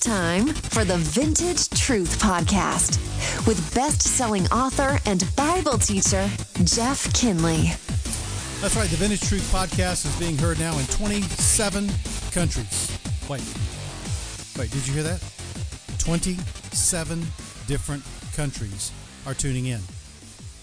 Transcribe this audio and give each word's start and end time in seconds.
Time 0.00 0.46
for 0.46 0.84
the 0.84 0.96
Vintage 0.96 1.68
Truth 1.70 2.20
Podcast 2.20 2.98
with 3.46 3.74
best 3.74 4.00
selling 4.02 4.46
author 4.48 4.98
and 5.06 5.24
Bible 5.34 5.76
teacher, 5.76 6.28
Jeff 6.62 7.12
Kinley. 7.14 7.72
That's 8.60 8.76
right. 8.76 8.88
The 8.88 8.96
Vintage 8.96 9.22
Truth 9.22 9.50
Podcast 9.52 10.06
is 10.06 10.16
being 10.18 10.38
heard 10.38 10.60
now 10.60 10.78
in 10.78 10.86
27 10.86 11.88
countries. 12.30 12.98
Wait, 13.28 13.42
wait, 14.56 14.70
did 14.70 14.86
you 14.86 14.94
hear 14.94 15.02
that? 15.02 15.22
27 15.98 17.26
different 17.66 18.04
countries 18.34 18.92
are 19.26 19.34
tuning 19.34 19.66
in. 19.66 19.80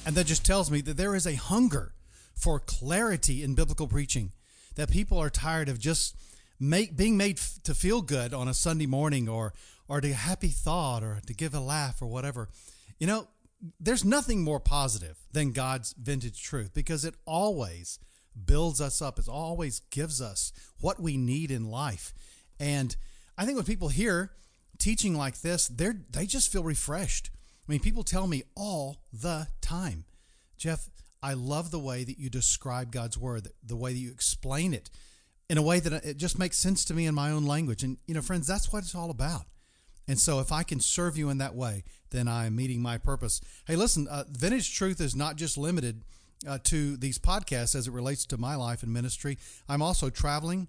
And 0.06 0.16
that 0.16 0.28
just 0.28 0.46
tells 0.46 0.72
me 0.72 0.80
that 0.82 0.96
there 0.96 1.14
is 1.14 1.28
a 1.28 1.36
hunger 1.36 1.94
for 2.36 2.60
clarity 2.60 3.44
in 3.44 3.54
biblical 3.54 3.88
preaching, 3.88 4.32
that 4.76 4.90
people 4.90 5.18
are 5.18 5.30
tired 5.30 5.68
of 5.68 5.78
just 5.78 6.16
make 6.60 6.96
being 6.96 7.18
made 7.18 7.38
f- 7.38 7.60
to 7.64 7.74
feel 7.74 8.02
good 8.02 8.34
on 8.34 8.48
a 8.48 8.54
Sunday 8.54 8.86
morning 8.86 9.28
or 9.28 9.54
or 9.88 10.02
to 10.02 10.14
happy 10.14 10.50
thought 10.50 11.04
or 11.04 11.22
to 11.26 11.34
give 11.34 11.54
a 11.54 11.60
laugh 11.60 12.02
or 12.02 12.08
whatever. 12.08 12.50
You 12.98 13.08
know, 13.08 13.28
there's 13.80 14.04
nothing 14.04 14.42
more 14.42 14.60
positive 14.60 15.18
than 15.32 15.52
God's 15.52 15.94
vintage 15.94 16.42
truth 16.42 16.74
because 16.74 17.06
it 17.06 17.16
always 17.26 18.00
builds 18.46 18.82
us 18.82 19.02
up. 19.02 19.20
It 19.20 19.28
always 19.28 19.80
gives 19.92 20.22
us 20.22 20.52
what 20.80 21.00
we 21.00 21.18
need 21.18 21.52
in 21.52 21.70
life. 21.70 22.14
And 22.60 22.96
I 23.38 23.46
think 23.46 23.58
when 23.58 23.66
people 23.66 23.90
hear 23.90 24.32
teaching 24.78 25.16
like 25.16 25.42
this, 25.42 25.68
they're 25.68 25.96
they 26.10 26.26
just 26.26 26.52
feel 26.52 26.64
refreshed. 26.64 27.30
I 27.68 27.72
mean, 27.72 27.80
people 27.80 28.04
tell 28.04 28.28
me 28.28 28.44
all 28.56 29.02
the 29.12 29.48
time, 29.62 30.06
Jeff, 30.58 30.90
I 31.24 31.34
love 31.34 31.72
the 31.72 31.80
way 31.80 32.04
that 32.04 32.20
you 32.20 32.30
describe 32.30 32.92
God's 32.92 33.18
word, 33.18 33.48
the 33.64 33.76
way 33.76 33.94
that 33.94 34.00
you 34.00 34.12
explain 34.12 34.74
it 34.74 34.90
in 35.50 35.58
a 35.58 35.62
way 35.62 35.80
that 35.80 36.06
it 36.06 36.18
just 36.18 36.40
makes 36.40 36.58
sense 36.58 36.86
to 36.86 36.94
me 36.94 37.06
in 37.06 37.16
my 37.16 37.32
own 37.32 37.46
language. 37.46 37.84
And, 37.84 37.98
you 38.08 38.14
know, 38.14 38.22
friends, 38.22 38.48
that's 38.48 38.72
what 38.72 38.84
it's 38.84 38.96
all 38.96 39.12
about. 39.12 39.46
And 40.08 40.20
so 40.20 40.40
if 40.40 40.52
I 40.52 40.64
can 40.64 40.80
serve 40.80 41.18
you 41.18 41.30
in 41.30 41.40
that 41.40 41.56
way, 41.56 41.84
then 42.12 42.28
I 42.28 42.46
am 42.46 42.56
meeting 42.56 42.82
my 42.82 42.98
purpose. 42.98 43.42
Hey, 43.68 43.76
listen, 43.76 44.08
uh, 44.08 44.24
Vintage 44.30 44.76
Truth 44.76 45.02
is 45.02 45.16
not 45.16 45.36
just 45.36 45.58
limited 45.58 46.04
uh, 46.48 46.60
to 46.66 46.96
these 46.98 47.18
podcasts 47.18 47.76
as 47.76 47.88
it 47.88 47.94
relates 47.94 48.26
to 48.28 48.38
my 48.38 48.56
life 48.56 48.84
and 48.84 48.94
ministry. 48.94 49.38
I'm 49.68 49.82
also 49.82 50.10
traveling 50.10 50.68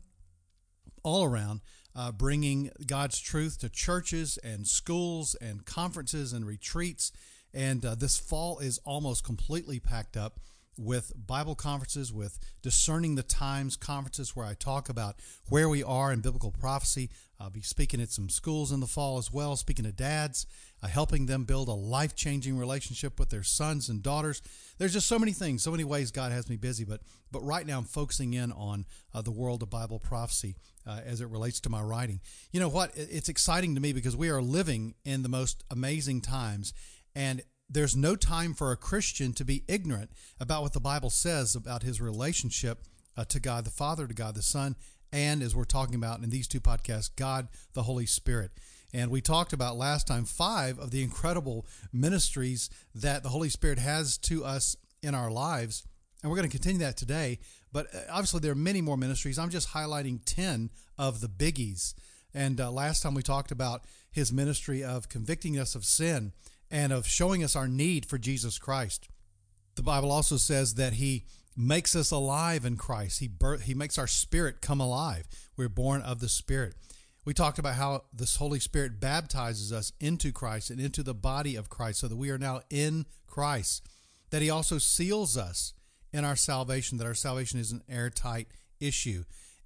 all 1.03 1.25
around, 1.25 1.61
uh, 1.95 2.13
bringing 2.13 2.71
God's 2.87 3.21
truth 3.21 3.59
to 3.61 3.69
churches 3.69 4.39
and 4.39 4.67
schools 4.67 5.35
and 5.41 5.65
conferences 5.65 6.33
and 6.33 6.47
retreats. 6.47 7.13
And 7.53 7.85
uh, 7.85 7.95
this 7.95 8.19
fall 8.19 8.59
is 8.59 8.79
almost 8.85 9.25
completely 9.25 9.81
packed 9.81 10.17
up 10.17 10.41
with 10.79 11.13
Bible 11.17 11.55
conferences, 11.55 12.13
with 12.13 12.39
Discerning 12.63 13.15
the 13.15 13.23
Times 13.23 13.77
conferences, 13.77 14.35
where 14.35 14.47
I 14.47 14.55
talk 14.55 14.89
about 14.89 15.17
where 15.49 15.69
we 15.69 15.83
are 15.83 16.13
in 16.13 16.21
biblical 16.21 16.51
prophecy. 16.51 17.11
I'll 17.39 17.51
be 17.51 17.61
speaking 17.61 18.01
at 18.01 18.11
some 18.11 18.29
schools 18.29 18.73
in 18.73 18.81
the 18.81 18.87
fall 18.87 19.19
as 19.19 19.33
well, 19.33 19.57
speaking 19.57 19.85
to 19.85 19.93
dads, 19.93 20.47
uh, 20.83 20.89
helping 20.89 21.27
them 21.27 21.45
build 21.45 21.69
a 21.69 21.73
life 21.73 22.15
changing 22.15 22.57
relationship 22.57 23.19
with 23.19 23.29
their 23.29 23.43
sons 23.43 23.89
and 23.89 24.03
daughters. 24.03 24.41
There's 24.79 24.93
just 24.93 25.07
so 25.09 25.19
many 25.19 25.33
things, 25.33 25.63
so 25.63 25.71
many 25.71 25.85
ways 25.85 26.11
God 26.11 26.33
has 26.33 26.49
me 26.49 26.57
busy, 26.57 26.85
but 26.85 27.01
but 27.31 27.41
right 27.41 27.67
now 27.67 27.79
I'm 27.79 27.85
focusing 27.85 28.35
in 28.35 28.53
on 28.53 28.87
uh, 29.13 29.21
the 29.21 29.33
world 29.33 29.63
of 29.63 29.69
Bible 29.69 29.99
prophecy 29.99 30.57
uh, 30.87 31.01
as 31.05 31.21
it 31.21 31.29
relates 31.29 31.61
to 31.61 31.71
my 31.71 31.83
writing. 31.83 32.21
You 32.53 32.61
know 32.61 32.69
what? 32.69 32.93
It's 32.95 33.29
exciting 33.29 33.75
to 33.75 33.81
me 33.81 33.93
because 33.93 34.17
we 34.17 34.31
are 34.31 34.41
living 34.41 34.95
in 35.05 35.23
the 35.23 35.29
most 35.29 35.65
amazing 35.71 36.23
times, 36.23 36.73
and 37.15 37.43
there's 37.69 37.97
no 37.97 38.17
time 38.17 38.55
for 38.55 38.73
a 38.73 38.77
Christian 38.77 39.33
to 39.35 39.45
be 39.45 39.65
ignorant 39.69 40.11
about 40.41 40.63
what 40.63 40.73
the 40.73 40.81
Bible 40.81 41.11
says 41.11 41.55
about 41.55 41.83
his 41.83 42.01
relationship 42.01 42.85
uh, 43.17 43.25
to 43.25 43.41
God 43.41 43.65
the 43.65 43.71
Father, 43.71 44.07
to 44.07 44.15
God 44.15 44.35
the 44.35 44.43
Son, 44.43 44.77
and 45.13 45.43
as 45.43 45.55
we're 45.55 45.65
talking 45.65 45.95
about 45.95 46.23
in 46.23 46.31
these 46.31 46.49
two 46.49 46.61
podcasts, 46.61 47.11
God 47.15 47.49
the 47.73 47.85
Holy 47.85 48.07
Spirit. 48.07 48.51
And 48.93 49.11
we 49.11 49.21
talked 49.21 49.53
about 49.53 49.77
last 49.77 50.07
time 50.07 50.25
five 50.25 50.79
of 50.79 50.91
the 50.91 51.03
incredible 51.03 51.67
ministries 51.93 52.71
that 52.95 53.23
the 53.23 53.31
Holy 53.31 53.49
Spirit 53.49 53.79
has 53.79 54.17
to 54.19 54.45
us 54.45 54.77
in 55.03 55.15
our 55.15 55.31
lives. 55.31 55.85
And 56.23 56.31
we're 56.31 56.37
going 56.37 56.49
to 56.49 56.57
continue 56.57 56.81
that 56.81 56.97
today. 56.97 57.39
But 57.73 57.95
uh, 57.95 57.99
obviously, 58.11 58.41
there 58.41 58.53
are 58.53 58.57
many 58.57 58.81
more 58.81 58.97
ministries. 58.97 59.39
I'm 59.39 59.51
just 59.51 59.71
highlighting 59.71 60.21
10 60.25 60.71
of 60.99 61.21
the 61.21 61.29
biggies. 61.29 61.95
And 62.33 62.61
uh, 62.61 62.71
last 62.71 63.03
time 63.03 63.15
we 63.15 63.23
talked 63.23 63.51
about 63.51 63.85
his 64.11 64.33
ministry 64.33 64.83
of 64.83 65.09
convicting 65.09 65.59
us 65.59 65.75
of 65.75 65.85
sin 65.85 66.33
and 66.71 66.93
of 66.93 67.07
showing 67.07 67.45
us 67.45 67.57
our 67.57 67.69
need 67.69 68.07
for 68.07 68.19
Jesus 68.19 68.59
Christ. 68.59 69.09
The 69.77 69.83
Bible 69.83 70.11
also 70.11 70.37
says 70.37 70.75
that 70.75 70.95
He 70.95 71.27
makes 71.57 71.97
us 71.97 72.11
alive 72.11 72.65
in 72.65 72.77
Christ. 72.77 73.21
He 73.21 73.29
birth, 73.29 73.63
He 73.63 73.75
makes 73.75 73.99
our 73.99 74.07
spirit 74.07 74.61
come 74.61 74.81
alive. 74.81 75.27
We're 75.57 75.69
born 75.69 76.03
of 76.03 76.21
the 76.21 76.29
Spirit. 76.29 76.75
We 77.25 77.35
talked 77.35 77.59
about 77.59 77.75
how 77.75 78.05
this 78.13 78.37
Holy 78.37 78.61
Spirit 78.61 79.01
baptizes 79.01 79.73
us 79.73 79.93
into 80.01 80.33
Christ 80.33 80.71
and 80.71 80.81
into 80.81 81.03
the 81.03 81.15
body 81.15 81.57
of 81.57 81.69
Christ 81.69 82.01
so 82.01 82.09
that 82.09 82.17
we 82.17 82.31
are 82.31 82.39
now 82.39 82.61
in 82.71 83.07
Christ. 83.27 83.89
That 84.31 84.43
He 84.43 84.51
also 84.51 84.79
seals 84.79 85.37
us 85.37 85.73
in 86.13 86.25
our 86.25 86.37
salvation, 86.37 86.99
that 86.99 87.07
our 87.07 87.15
salvation 87.15 87.59
is 87.59 87.73
an 87.73 87.83
airtight 87.89 88.49
issue. 88.81 89.25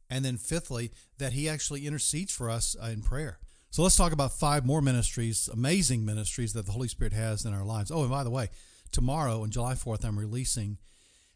And 0.08 0.24
then, 0.24 0.38
fifthly, 0.38 0.90
that 1.18 1.34
He 1.34 1.48
actually 1.48 1.86
intercedes 1.86 2.32
for 2.32 2.50
us 2.50 2.76
uh, 2.82 2.86
in 2.86 3.02
prayer. 3.02 3.38
So 3.72 3.84
let's 3.84 3.94
talk 3.94 4.10
about 4.10 4.32
five 4.32 4.66
more 4.66 4.82
ministries, 4.82 5.48
amazing 5.52 6.04
ministries 6.04 6.54
that 6.54 6.66
the 6.66 6.72
Holy 6.72 6.88
Spirit 6.88 7.12
has 7.12 7.44
in 7.44 7.54
our 7.54 7.64
lives. 7.64 7.92
Oh, 7.92 8.00
and 8.00 8.10
by 8.10 8.24
the 8.24 8.30
way, 8.30 8.48
tomorrow 8.90 9.42
on 9.42 9.50
July 9.52 9.74
4th, 9.74 10.04
I'm 10.04 10.18
releasing 10.18 10.78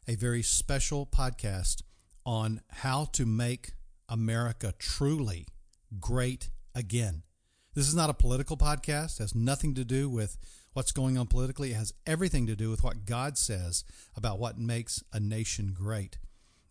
a 0.09 0.17
very 0.17 0.43
special 0.43 1.07
podcast 1.07 1.83
on 2.27 2.61
how 2.71 3.05
to 3.13 3.25
make 3.25 3.75
America 4.09 4.75
truly 4.81 5.47
great 6.01 6.51
again. 6.75 7.23
This 7.75 7.87
is 7.87 7.95
not 7.95 8.11
a 8.11 8.15
political 8.15 8.57
podcast, 8.57 9.21
it 9.21 9.23
has 9.23 9.35
nothing 9.37 9.73
to 9.75 9.85
do 9.85 10.11
with 10.11 10.37
what's 10.73 10.91
going 10.91 11.17
on 11.17 11.29
politically. 11.29 11.71
It 11.71 11.77
has 11.77 11.95
everything 12.05 12.49
to 12.49 12.57
do 12.57 12.69
with 12.69 12.83
what 12.83 13.05
God 13.05 13.39
says 13.39 13.85
about 14.17 14.41
what 14.41 14.59
makes 14.59 15.05
a 15.13 15.21
nation 15.21 15.73
great. 15.73 16.19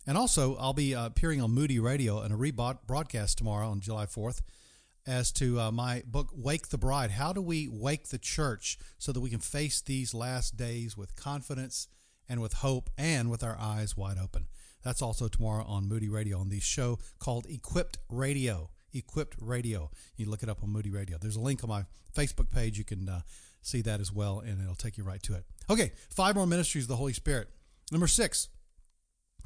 And 0.06 0.18
also, 0.18 0.56
I'll 0.56 0.74
be 0.74 0.94
uh, 0.94 1.06
appearing 1.06 1.40
on 1.40 1.52
Moody 1.52 1.78
Radio 1.78 2.20
in 2.20 2.32
a 2.32 2.36
rebroadcast 2.36 3.36
tomorrow 3.36 3.70
on 3.70 3.80
July 3.80 4.04
4th 4.04 4.42
as 5.06 5.32
to 5.32 5.60
uh, 5.60 5.70
my 5.70 6.02
book, 6.06 6.30
Wake 6.34 6.68
the 6.68 6.78
Bride. 6.78 7.10
How 7.12 7.32
do 7.32 7.42
we 7.42 7.68
wake 7.68 8.08
the 8.08 8.18
church 8.18 8.78
so 8.98 9.12
that 9.12 9.20
we 9.20 9.30
can 9.30 9.40
face 9.40 9.80
these 9.80 10.14
last 10.14 10.56
days 10.56 10.96
with 10.96 11.16
confidence 11.16 11.88
and 12.28 12.40
with 12.40 12.54
hope 12.54 12.90
and 12.96 13.30
with 13.30 13.42
our 13.42 13.56
eyes 13.58 13.96
wide 13.96 14.18
open? 14.22 14.46
That's 14.82 15.02
also 15.02 15.28
tomorrow 15.28 15.64
on 15.64 15.88
Moody 15.88 16.08
Radio 16.08 16.38
on 16.38 16.48
the 16.48 16.60
show 16.60 16.98
called 17.18 17.46
Equipped 17.48 17.98
Radio. 18.08 18.70
Equipped 18.92 19.36
Radio. 19.40 19.90
You 20.16 20.26
look 20.26 20.42
it 20.42 20.48
up 20.48 20.62
on 20.62 20.70
Moody 20.70 20.90
Radio. 20.90 21.18
There's 21.18 21.36
a 21.36 21.40
link 21.40 21.64
on 21.64 21.70
my 21.70 21.84
Facebook 22.14 22.50
page. 22.50 22.78
You 22.78 22.84
can 22.84 23.08
uh, 23.08 23.22
see 23.62 23.80
that 23.82 24.00
as 24.00 24.12
well, 24.12 24.40
and 24.40 24.60
it'll 24.60 24.74
take 24.74 24.96
you 24.96 25.04
right 25.04 25.22
to 25.24 25.34
it. 25.34 25.44
Okay, 25.70 25.92
five 26.10 26.36
more 26.36 26.46
ministries 26.46 26.84
of 26.84 26.88
the 26.88 26.96
Holy 26.96 27.14
Spirit. 27.14 27.48
Number 27.90 28.06
six, 28.06 28.48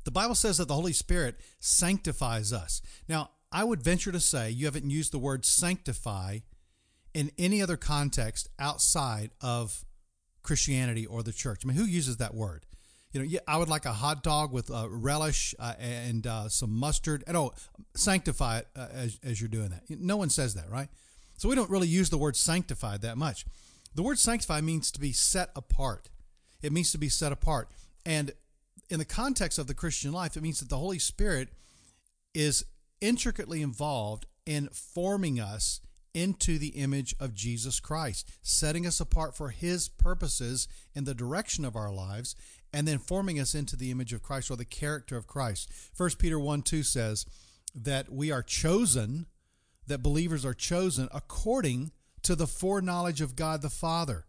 the 0.05 0.11
Bible 0.11 0.35
says 0.35 0.59
that 0.59 0.69
the 0.69 0.75
Holy 0.75 0.93
Spirit 0.93 1.37
sanctifies 1.61 2.53
us. 2.53 2.83
Now, 3.09 3.31
I 3.51 3.65
would 3.65 3.83
venture 3.83 4.13
to 4.13 4.21
say 4.21 4.51
you 4.51 4.67
haven't 4.67 4.89
used 4.89 5.13
the 5.13 5.19
word 5.19 5.45
sanctify 5.45 6.39
in 7.15 7.31
any 7.39 7.63
other 7.63 7.77
context 7.77 8.49
outside 8.59 9.31
of 9.41 9.85
Christianity 10.43 11.07
or 11.07 11.23
the 11.23 11.33
church. 11.33 11.63
I 11.65 11.69
mean, 11.69 11.77
who 11.77 11.85
uses 11.85 12.19
that 12.19 12.35
word? 12.35 12.67
You 13.13 13.25
know, 13.25 13.39
I 13.49 13.57
would 13.57 13.71
like 13.71 13.87
a 13.87 13.93
hot 13.93 14.23
dog 14.23 14.53
with 14.53 14.71
uh, 14.71 14.87
relish 14.91 15.55
uh, 15.59 15.75
and 15.81 16.27
uh, 16.27 16.49
some 16.49 16.71
mustard. 16.71 17.25
And 17.27 17.37
oh, 17.37 17.53
sanctify 17.95 18.59
it 18.59 18.69
uh, 18.77 18.89
as, 18.93 19.19
as 19.25 19.41
you're 19.41 19.49
doing 19.49 19.71
that. 19.71 19.83
No 19.89 20.19
one 20.19 20.29
says 20.29 20.55
that, 20.55 20.69
right? 20.71 20.89
So 21.39 21.49
we 21.49 21.55
don't 21.55 21.71
really 21.71 21.89
use 21.89 22.11
the 22.11 22.19
word 22.19 22.37
sanctified 22.37 23.01
that 23.03 23.17
much. 23.17 23.47
The 23.95 24.03
word 24.03 24.19
sanctify 24.19 24.61
means 24.61 24.91
to 24.91 25.01
be 25.01 25.13
set 25.13 25.51
apart. 25.57 26.11
It 26.63 26.73
means 26.73 26.93
to 26.93 26.99
be 26.99 27.09
set 27.09 27.33
apart. 27.33 27.71
And 28.05 28.33
in 28.91 28.99
the 28.99 29.05
context 29.05 29.59
of 29.59 29.67
the 29.67 29.75
Christian 29.75 30.13
life, 30.13 30.37
it 30.37 30.43
means 30.43 30.61
that 30.61 30.69
the 30.69 30.79
Holy 30.79 30.99
Spirit 30.99 31.49
is 32.35 32.65
intricately 33.01 33.63
involved 33.63 34.27
in 34.47 34.69
forming 34.69 35.39
us 35.39 35.81
into 36.15 36.59
the 36.59 36.69
image 36.69 37.15
of 37.21 37.35
Jesus 37.35 37.81
Christ, 37.81 38.29
setting 38.43 38.87
us 38.87 38.99
apart 38.99 39.37
for 39.37 39.51
his 39.51 39.89
purposes 39.89 40.67
in 40.95 41.05
the 41.05 41.15
direction 41.15 41.65
of 41.65 41.77
our 41.77 41.93
lives, 41.93 42.35
and 42.73 42.89
then 42.89 42.99
forming 42.99 43.39
us 43.39 43.55
into 43.55 43.77
the 43.77 43.91
image 43.91 44.13
of 44.13 44.23
Christ 44.23 44.51
or 44.51 44.57
the 44.57 44.65
character 44.65 45.17
of 45.17 45.27
Christ. 45.27 45.71
1 45.97 46.11
Peter 46.19 46.39
1 46.39 46.63
2 46.63 46.83
says 46.83 47.27
that 47.75 48.11
we 48.11 48.33
are 48.33 48.43
chosen, 48.43 49.27
that 49.87 50.03
believers 50.03 50.45
are 50.45 50.55
chosen 50.55 51.09
according 51.13 51.93
to 52.23 52.35
the 52.35 52.47
foreknowledge 52.47 53.21
of 53.21 53.37
God 53.37 53.63
the 53.63 53.71
Father. 53.71 54.27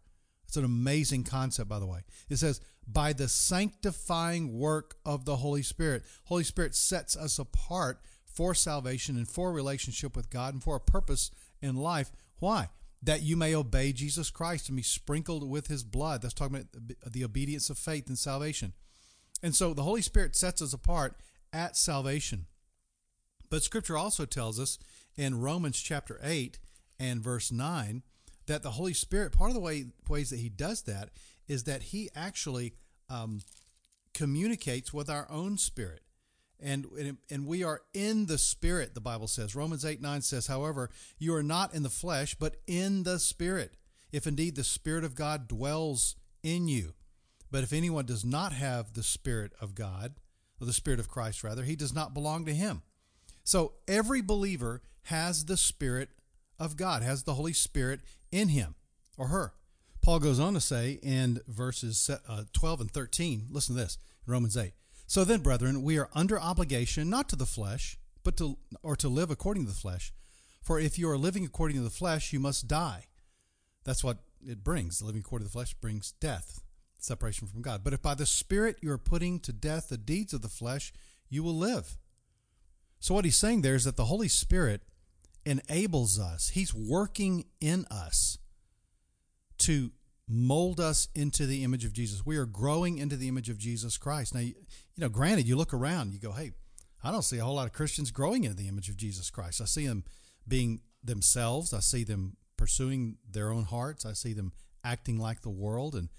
It's 0.48 0.57
an 0.57 0.66
amazing 0.66 1.24
concept, 1.24 1.69
by 1.69 1.80
the 1.80 1.86
way. 1.86 2.01
It 2.30 2.38
says, 2.38 2.62
by 2.88 3.13
the 3.13 3.27
sanctifying 3.27 4.57
work 4.57 4.95
of 5.06 5.25
the 5.25 5.38
Holy 5.38 5.62
Spirit. 5.62 6.04
Holy 6.24 6.44
Spirit 6.44 6.75
sets 6.75 7.16
us 7.16 7.38
apart 7.38 8.00
for 8.39 8.56
salvation 8.56 9.18
and 9.18 9.27
for 9.27 9.51
relationship 9.51 10.15
with 10.15 10.30
God 10.30 10.53
and 10.53 10.63
for 10.63 10.77
a 10.77 10.80
purpose 10.80 11.30
in 11.62 11.75
life. 11.75 12.09
Why? 12.38 12.69
That 13.03 13.21
you 13.21 13.36
may 13.36 13.53
obey 13.53 13.91
Jesus 13.91 14.30
Christ 14.30 14.69
and 14.69 14.77
be 14.77 14.81
sprinkled 14.81 15.50
with 15.50 15.68
his 15.68 15.83
blood. 15.83 16.21
That's 16.21 16.33
talking 16.33 16.56
about 16.56 17.12
the 17.12 17.25
obedience 17.25 17.69
of 17.69 17.77
faith 17.77 18.07
and 18.07 18.18
salvation. 18.18 18.71
And 19.44 19.53
so 19.53 19.74
the 19.74 19.83
Holy 19.83 20.01
Spirit 20.01 20.38
sets 20.38 20.62
us 20.62 20.71
apart 20.71 21.18
at 21.51 21.75
salvation. 21.75 22.45
But 23.50 23.62
scripture 23.62 23.97
also 23.97 24.24
tells 24.24 24.57
us 24.57 24.80
in 25.18 25.42
Romans 25.42 25.81
chapter 25.81 26.18
8 26.24 26.59
and 26.97 27.21
verse 27.21 27.51
9 27.51 28.03
that 28.47 28.63
the 28.63 28.71
Holy 28.71 28.94
Spirit, 28.94 29.33
part 29.33 29.50
of 29.50 29.53
the 29.53 29.59
way, 29.59 29.88
ways 30.07 30.30
that 30.30 30.39
He 30.39 30.47
does 30.47 30.83
that 30.83 31.09
is 31.50 31.65
that 31.65 31.83
He 31.83 32.09
actually 32.15 32.71
um, 33.09 33.42
communicates 34.13 34.94
with 34.94 35.09
our 35.09 35.27
own 35.30 35.57
spirit. 35.57 36.03
And, 36.61 37.17
and 37.29 37.45
we 37.47 37.63
are 37.63 37.81
in 37.94 38.25
the 38.25 38.38
spirit, 38.38 38.94
the 38.94 39.01
Bible 39.01 39.27
says. 39.27 39.56
Romans 39.56 39.85
8 39.85 40.01
9 40.01 40.21
says, 40.21 40.47
however, 40.47 40.89
you 41.17 41.33
are 41.33 41.44
not 41.44 41.73
in 41.73 41.83
the 41.83 41.89
flesh, 41.89 42.35
but 42.35 42.57
in 42.67 43.03
the 43.03 43.17
spirit, 43.19 43.75
if 44.11 44.27
indeed 44.27 44.56
the 44.56 44.63
Spirit 44.63 45.03
of 45.03 45.15
God 45.15 45.47
dwells 45.47 46.15
in 46.44 46.67
you. 46.67 46.94
But 47.51 47.63
if 47.63 47.73
anyone 47.73 48.06
does 48.06 48.25
not 48.25 48.53
have 48.53 48.94
the 48.94 49.03
Spirit 49.03 49.53
of 49.61 49.75
God, 49.75 50.15
or 50.61 50.67
the 50.67 50.73
Spirit 50.73 51.00
of 51.00 51.07
Christ 51.07 51.44
rather, 51.44 51.63
he 51.63 51.75
does 51.75 51.94
not 51.94 52.13
belong 52.13 52.45
to 52.45 52.53
him. 52.53 52.81
So 53.44 53.73
every 53.88 54.21
believer 54.21 54.81
has 55.03 55.45
the 55.45 55.57
Spirit 55.57 56.09
of 56.59 56.75
God, 56.75 57.01
has 57.01 57.23
the 57.23 57.35
Holy 57.35 57.53
Spirit 57.53 58.01
in 58.31 58.50
him 58.50 58.75
or 59.17 59.27
her. 59.27 59.53
Paul 60.01 60.19
goes 60.19 60.39
on 60.39 60.53
to 60.53 60.61
say 60.61 61.00
in 61.01 61.41
verses 61.47 62.09
uh, 62.27 62.44
12 62.53 62.81
and 62.81 62.91
13, 62.91 63.47
listen 63.50 63.75
to 63.75 63.81
this, 63.81 63.97
Romans 64.25 64.56
8. 64.56 64.73
So 65.09 65.23
then, 65.23 65.39
brethren, 65.39 65.81
we 65.81 65.97
are 65.97 66.07
under 66.13 66.39
obligation 66.39 67.09
not 67.09 67.29
to 67.29 67.35
the 67.35 67.47
flesh, 67.47 67.97
but 68.23 68.38
to 68.38 68.59
or 68.83 68.95
to 68.97 69.09
live 69.09 69.31
according 69.31 69.65
to 69.65 69.71
the 69.71 69.75
flesh. 69.75 70.13
For 70.61 70.79
if 70.79 71.00
you 71.00 71.09
are 71.09 71.17
living 71.17 71.44
according 71.44 71.77
to 71.77 71.83
the 71.83 71.89
flesh, 71.89 72.31
you 72.31 72.39
must 72.39 72.67
die. 72.67 73.07
That's 73.85 74.03
what 74.03 74.19
it 74.39 74.63
brings. 74.63 75.01
Living 75.01 75.21
according 75.21 75.47
to 75.47 75.50
the 75.51 75.57
flesh 75.57 75.73
brings 75.73 76.11
death, 76.11 76.61
separation 77.00 77.47
from 77.47 77.63
God. 77.63 77.83
But 77.83 77.94
if 77.94 78.03
by 78.03 78.13
the 78.13 78.27
Spirit 78.27 78.77
you 78.83 78.91
are 78.91 79.00
putting 79.00 79.39
to 79.39 79.51
death 79.51 79.89
the 79.89 79.97
deeds 79.97 80.31
of 80.31 80.44
the 80.44 80.47
flesh, 80.47 80.94
you 81.27 81.41
will 81.41 81.57
live. 81.57 81.97
So 83.00 83.15
what 83.15 83.25
he's 83.25 83.35
saying 83.35 83.63
there 83.63 83.73
is 83.73 83.85
that 83.85 83.97
the 83.97 84.06
Holy 84.06 84.27
Spirit 84.27 84.83
enables 85.44 86.19
us. 86.19 86.50
He's 86.50 86.75
working 86.75 87.45
in 87.59 87.88
us 87.89 88.38
to 89.57 89.89
mold 90.29 90.79
us 90.79 91.07
into 91.15 91.45
the 91.45 91.63
image 91.63 91.83
of 91.83 91.93
Jesus. 91.93 92.25
We 92.25 92.37
are 92.37 92.45
growing 92.45 92.99
into 92.99 93.15
the 93.15 93.27
image 93.27 93.49
of 93.49 93.57
Jesus 93.57 93.97
Christ. 93.97 94.35
Now, 94.35 94.41
you, 94.41 94.53
know, 94.97 95.09
granted, 95.09 95.47
you 95.47 95.55
look 95.55 95.73
around, 95.73 96.13
you 96.13 96.19
go, 96.19 96.31
hey, 96.31 96.51
I 97.03 97.11
don't 97.11 97.23
see 97.23 97.39
a 97.39 97.43
whole 97.43 97.55
lot 97.55 97.65
of 97.65 97.73
Christians 97.73 98.11
growing 98.11 98.43
into 98.43 98.55
the 98.55 98.67
image 98.67 98.89
of 98.89 98.97
Jesus 98.97 99.29
Christ. 99.31 99.59
I 99.61 99.65
see 99.65 99.87
them 99.87 100.03
being 100.47 100.81
themselves. 101.03 101.73
I 101.73 101.79
see 101.79 102.03
them 102.03 102.37
pursuing 102.57 103.17
their 103.29 103.51
own 103.51 103.63
hearts. 103.63 104.05
I 104.05 104.13
see 104.13 104.33
them 104.33 104.53
acting 104.83 105.17
like 105.17 105.41
the 105.41 105.49
world 105.49 105.95
and 105.95 106.09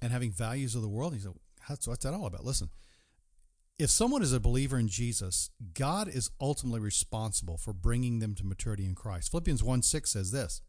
and 0.00 0.12
having 0.12 0.30
values 0.30 0.74
of 0.76 0.82
the 0.82 0.88
world. 0.88 1.12
He 1.12 1.20
said, 1.20 1.32
what's 1.66 2.04
that 2.04 2.14
all 2.14 2.26
about? 2.26 2.44
Listen, 2.44 2.68
if 3.78 3.90
someone 3.90 4.22
is 4.22 4.32
a 4.32 4.40
believer 4.40 4.78
in 4.78 4.88
Jesus, 4.88 5.50
God 5.74 6.08
is 6.08 6.30
ultimately 6.40 6.80
responsible 6.80 7.56
for 7.56 7.72
bringing 7.72 8.18
them 8.18 8.34
to 8.36 8.46
maturity 8.46 8.84
in 8.84 8.94
Christ. 8.94 9.30
Philippians 9.30 9.62
1 9.62 9.82
6 9.82 10.10
says 10.10 10.30
this 10.30 10.62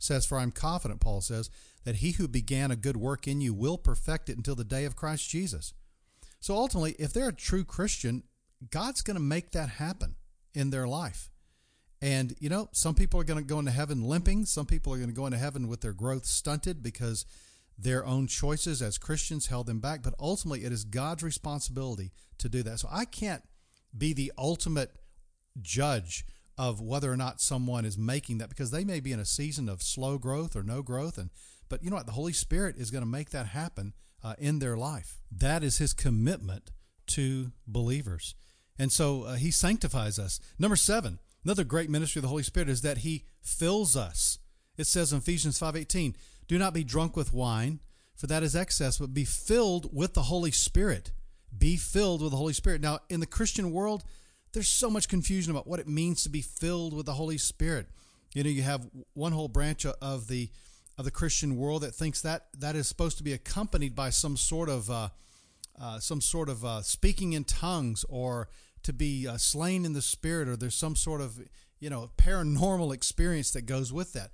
says, 0.00 0.26
For 0.26 0.38
I'm 0.38 0.50
confident, 0.50 1.00
Paul 1.00 1.20
says, 1.20 1.50
that 1.84 1.96
he 1.96 2.12
who 2.12 2.26
began 2.26 2.70
a 2.70 2.76
good 2.76 2.96
work 2.96 3.28
in 3.28 3.40
you 3.40 3.54
will 3.54 3.78
perfect 3.78 4.28
it 4.28 4.36
until 4.36 4.54
the 4.54 4.64
day 4.64 4.84
of 4.84 4.96
Christ 4.96 5.28
Jesus. 5.30 5.72
So 6.40 6.54
ultimately, 6.54 6.96
if 6.98 7.12
they're 7.12 7.28
a 7.28 7.34
true 7.34 7.64
Christian, 7.64 8.24
God's 8.70 9.02
going 9.02 9.16
to 9.16 9.22
make 9.22 9.52
that 9.52 9.68
happen 9.68 10.16
in 10.54 10.70
their 10.70 10.88
life. 10.88 11.30
And, 12.02 12.34
you 12.38 12.48
know, 12.48 12.68
some 12.72 12.94
people 12.94 13.20
are 13.20 13.24
going 13.24 13.38
to 13.38 13.44
go 13.44 13.58
into 13.58 13.70
heaven 13.70 14.02
limping. 14.02 14.46
Some 14.46 14.66
people 14.66 14.92
are 14.92 14.96
going 14.96 15.10
to 15.10 15.14
go 15.14 15.26
into 15.26 15.38
heaven 15.38 15.68
with 15.68 15.82
their 15.82 15.92
growth 15.92 16.24
stunted 16.24 16.82
because 16.82 17.26
their 17.78 18.04
own 18.04 18.26
choices 18.26 18.80
as 18.80 18.98
Christians 18.98 19.48
held 19.48 19.66
them 19.66 19.80
back. 19.80 20.02
But 20.02 20.14
ultimately, 20.18 20.64
it 20.64 20.72
is 20.72 20.84
God's 20.84 21.22
responsibility 21.22 22.10
to 22.38 22.48
do 22.48 22.62
that. 22.62 22.80
So 22.80 22.88
I 22.90 23.04
can't 23.04 23.42
be 23.96 24.14
the 24.14 24.32
ultimate 24.38 24.92
judge 25.60 26.24
of 26.60 26.80
whether 26.80 27.10
or 27.10 27.16
not 27.16 27.40
someone 27.40 27.84
is 27.84 27.96
making 27.96 28.38
that 28.38 28.50
because 28.50 28.70
they 28.70 28.84
may 28.84 29.00
be 29.00 29.12
in 29.12 29.20
a 29.20 29.24
season 29.24 29.68
of 29.68 29.82
slow 29.82 30.18
growth 30.18 30.54
or 30.54 30.62
no 30.62 30.82
growth. 30.82 31.16
And, 31.16 31.30
but 31.68 31.82
you 31.82 31.90
know 31.90 31.96
what? 31.96 32.06
The 32.06 32.12
Holy 32.12 32.32
Spirit 32.32 32.76
is 32.76 32.90
going 32.90 33.02
to 33.02 33.08
make 33.10 33.30
that 33.30 33.46
happen 33.46 33.94
uh, 34.22 34.34
in 34.38 34.58
their 34.58 34.76
life. 34.76 35.20
That 35.32 35.64
is 35.64 35.78
his 35.78 35.94
commitment 35.94 36.70
to 37.08 37.52
believers. 37.66 38.34
And 38.78 38.92
so 38.92 39.22
uh, 39.22 39.34
he 39.34 39.50
sanctifies 39.50 40.18
us. 40.18 40.38
Number 40.58 40.76
seven, 40.76 41.18
Another 41.44 41.64
great 41.64 41.88
ministry 41.88 42.18
of 42.18 42.22
the 42.22 42.28
Holy 42.28 42.42
Spirit 42.42 42.68
is 42.68 42.82
that 42.82 42.98
he 42.98 43.24
fills 43.40 43.96
us. 43.96 44.38
It 44.76 44.86
says 44.86 45.12
in 45.12 45.18
Ephesians 45.18 45.58
5:18, 45.58 46.14
"Do 46.48 46.58
not 46.58 46.74
be 46.74 46.84
drunk 46.84 47.16
with 47.16 47.32
wine, 47.32 47.80
for 48.14 48.26
that 48.26 48.42
is 48.42 48.54
excess, 48.54 48.98
but 48.98 49.14
be 49.14 49.24
filled 49.24 49.94
with 49.94 50.14
the 50.14 50.24
Holy 50.24 50.50
Spirit." 50.50 51.12
Be 51.56 51.76
filled 51.76 52.22
with 52.22 52.30
the 52.30 52.36
Holy 52.36 52.52
Spirit. 52.52 52.80
Now, 52.80 53.00
in 53.08 53.18
the 53.18 53.26
Christian 53.26 53.72
world, 53.72 54.04
there's 54.52 54.68
so 54.68 54.90
much 54.90 55.08
confusion 55.08 55.50
about 55.50 55.66
what 55.66 55.80
it 55.80 55.88
means 55.88 56.22
to 56.22 56.28
be 56.28 56.42
filled 56.42 56.94
with 56.94 57.06
the 57.06 57.14
Holy 57.14 57.38
Spirit. 57.38 57.86
You 58.34 58.44
know, 58.44 58.50
you 58.50 58.62
have 58.62 58.88
one 59.14 59.32
whole 59.32 59.48
branch 59.48 59.86
of 59.86 60.28
the 60.28 60.50
of 60.98 61.04
the 61.04 61.10
Christian 61.10 61.56
world 61.56 61.82
that 61.82 61.94
thinks 61.94 62.20
that 62.22 62.48
that 62.58 62.76
is 62.76 62.86
supposed 62.86 63.16
to 63.18 63.24
be 63.24 63.32
accompanied 63.32 63.94
by 63.94 64.10
some 64.10 64.36
sort 64.36 64.68
of 64.68 64.90
uh, 64.90 65.08
uh, 65.80 65.98
some 65.98 66.20
sort 66.20 66.48
of 66.48 66.64
uh, 66.64 66.82
speaking 66.82 67.32
in 67.32 67.44
tongues 67.44 68.04
or 68.08 68.48
to 68.82 68.92
be 68.92 69.26
uh, 69.26 69.36
slain 69.36 69.84
in 69.84 69.92
the 69.92 70.02
spirit 70.02 70.48
or 70.48 70.56
there's 70.56 70.74
some 70.74 70.96
sort 70.96 71.20
of 71.20 71.40
you 71.78 71.90
know 71.90 72.10
paranormal 72.18 72.92
experience 72.92 73.50
that 73.52 73.62
goes 73.62 73.92
with 73.92 74.12
that. 74.12 74.30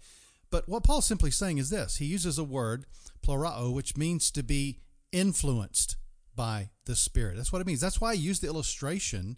But 0.50 0.68
what 0.68 0.84
paul's 0.84 1.06
simply 1.06 1.30
saying 1.30 1.58
is 1.58 1.70
this. 1.70 1.96
He 1.96 2.06
uses 2.06 2.38
a 2.38 2.44
word 2.44 2.84
pleroo 3.24 3.72
which 3.72 3.96
means 3.96 4.30
to 4.32 4.42
be 4.42 4.80
influenced 5.12 5.96
by 6.34 6.70
the 6.84 6.96
spirit. 6.96 7.36
That's 7.36 7.52
what 7.52 7.62
it 7.62 7.66
means. 7.66 7.80
That's 7.80 8.00
why 8.00 8.10
i 8.10 8.14
use 8.14 8.40
the 8.40 8.48
illustration 8.48 9.36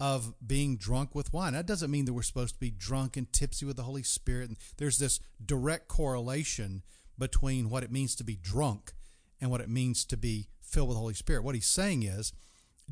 of 0.00 0.34
being 0.44 0.76
drunk 0.76 1.14
with 1.14 1.32
wine 1.32 1.52
that 1.52 1.66
doesn't 1.66 1.90
mean 1.90 2.04
that 2.04 2.12
we're 2.12 2.22
supposed 2.22 2.54
to 2.54 2.60
be 2.60 2.70
drunk 2.70 3.16
and 3.16 3.32
tipsy 3.32 3.64
with 3.64 3.76
the 3.76 3.84
holy 3.84 4.02
spirit 4.02 4.48
and 4.48 4.58
there's 4.76 4.98
this 4.98 5.20
direct 5.44 5.88
correlation 5.88 6.82
between 7.18 7.70
what 7.70 7.84
it 7.84 7.92
means 7.92 8.14
to 8.16 8.24
be 8.24 8.36
drunk 8.36 8.92
and 9.40 9.50
what 9.50 9.60
it 9.60 9.68
means 9.68 10.04
to 10.04 10.16
be 10.16 10.48
filled 10.60 10.88
with 10.88 10.96
the 10.96 11.00
holy 11.00 11.14
spirit 11.14 11.44
what 11.44 11.54
he's 11.54 11.66
saying 11.66 12.02
is 12.02 12.32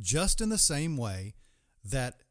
just 0.01 0.41
in 0.41 0.49
the 0.49 0.59
same 0.59 0.97
way 0.97 1.35
that 1.85 2.23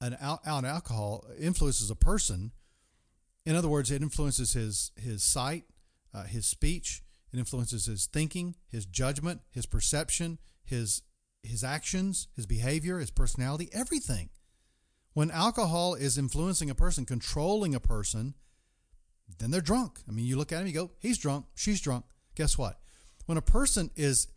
an, 0.00 0.16
al- 0.20 0.40
an 0.44 0.64
alcohol 0.64 1.26
influences 1.38 1.90
a 1.90 1.96
person. 1.96 2.52
In 3.44 3.56
other 3.56 3.68
words, 3.68 3.90
it 3.90 4.02
influences 4.02 4.52
his 4.52 4.92
his 4.96 5.22
sight, 5.22 5.64
uh, 6.14 6.24
his 6.24 6.46
speech. 6.46 7.02
It 7.32 7.38
influences 7.38 7.86
his 7.86 8.06
thinking, 8.06 8.56
his 8.68 8.86
judgment, 8.86 9.42
his 9.50 9.66
perception, 9.66 10.38
his 10.64 11.02
his 11.42 11.64
actions, 11.64 12.28
his 12.34 12.46
behavior, 12.46 12.98
his 12.98 13.10
personality, 13.10 13.68
everything. 13.72 14.30
When 15.12 15.30
alcohol 15.30 15.94
is 15.94 16.18
influencing 16.18 16.70
a 16.70 16.74
person, 16.74 17.04
controlling 17.04 17.74
a 17.74 17.80
person, 17.80 18.34
then 19.38 19.50
they're 19.50 19.60
drunk. 19.60 20.00
I 20.08 20.12
mean, 20.12 20.26
you 20.26 20.36
look 20.36 20.52
at 20.52 20.60
him, 20.60 20.66
you 20.66 20.72
go, 20.72 20.90
he's 21.00 21.18
drunk, 21.18 21.46
she's 21.54 21.80
drunk. 21.80 22.04
Guess 22.34 22.56
what? 22.56 22.78
When 23.26 23.38
a 23.38 23.42
person 23.42 23.90
is 23.96 24.28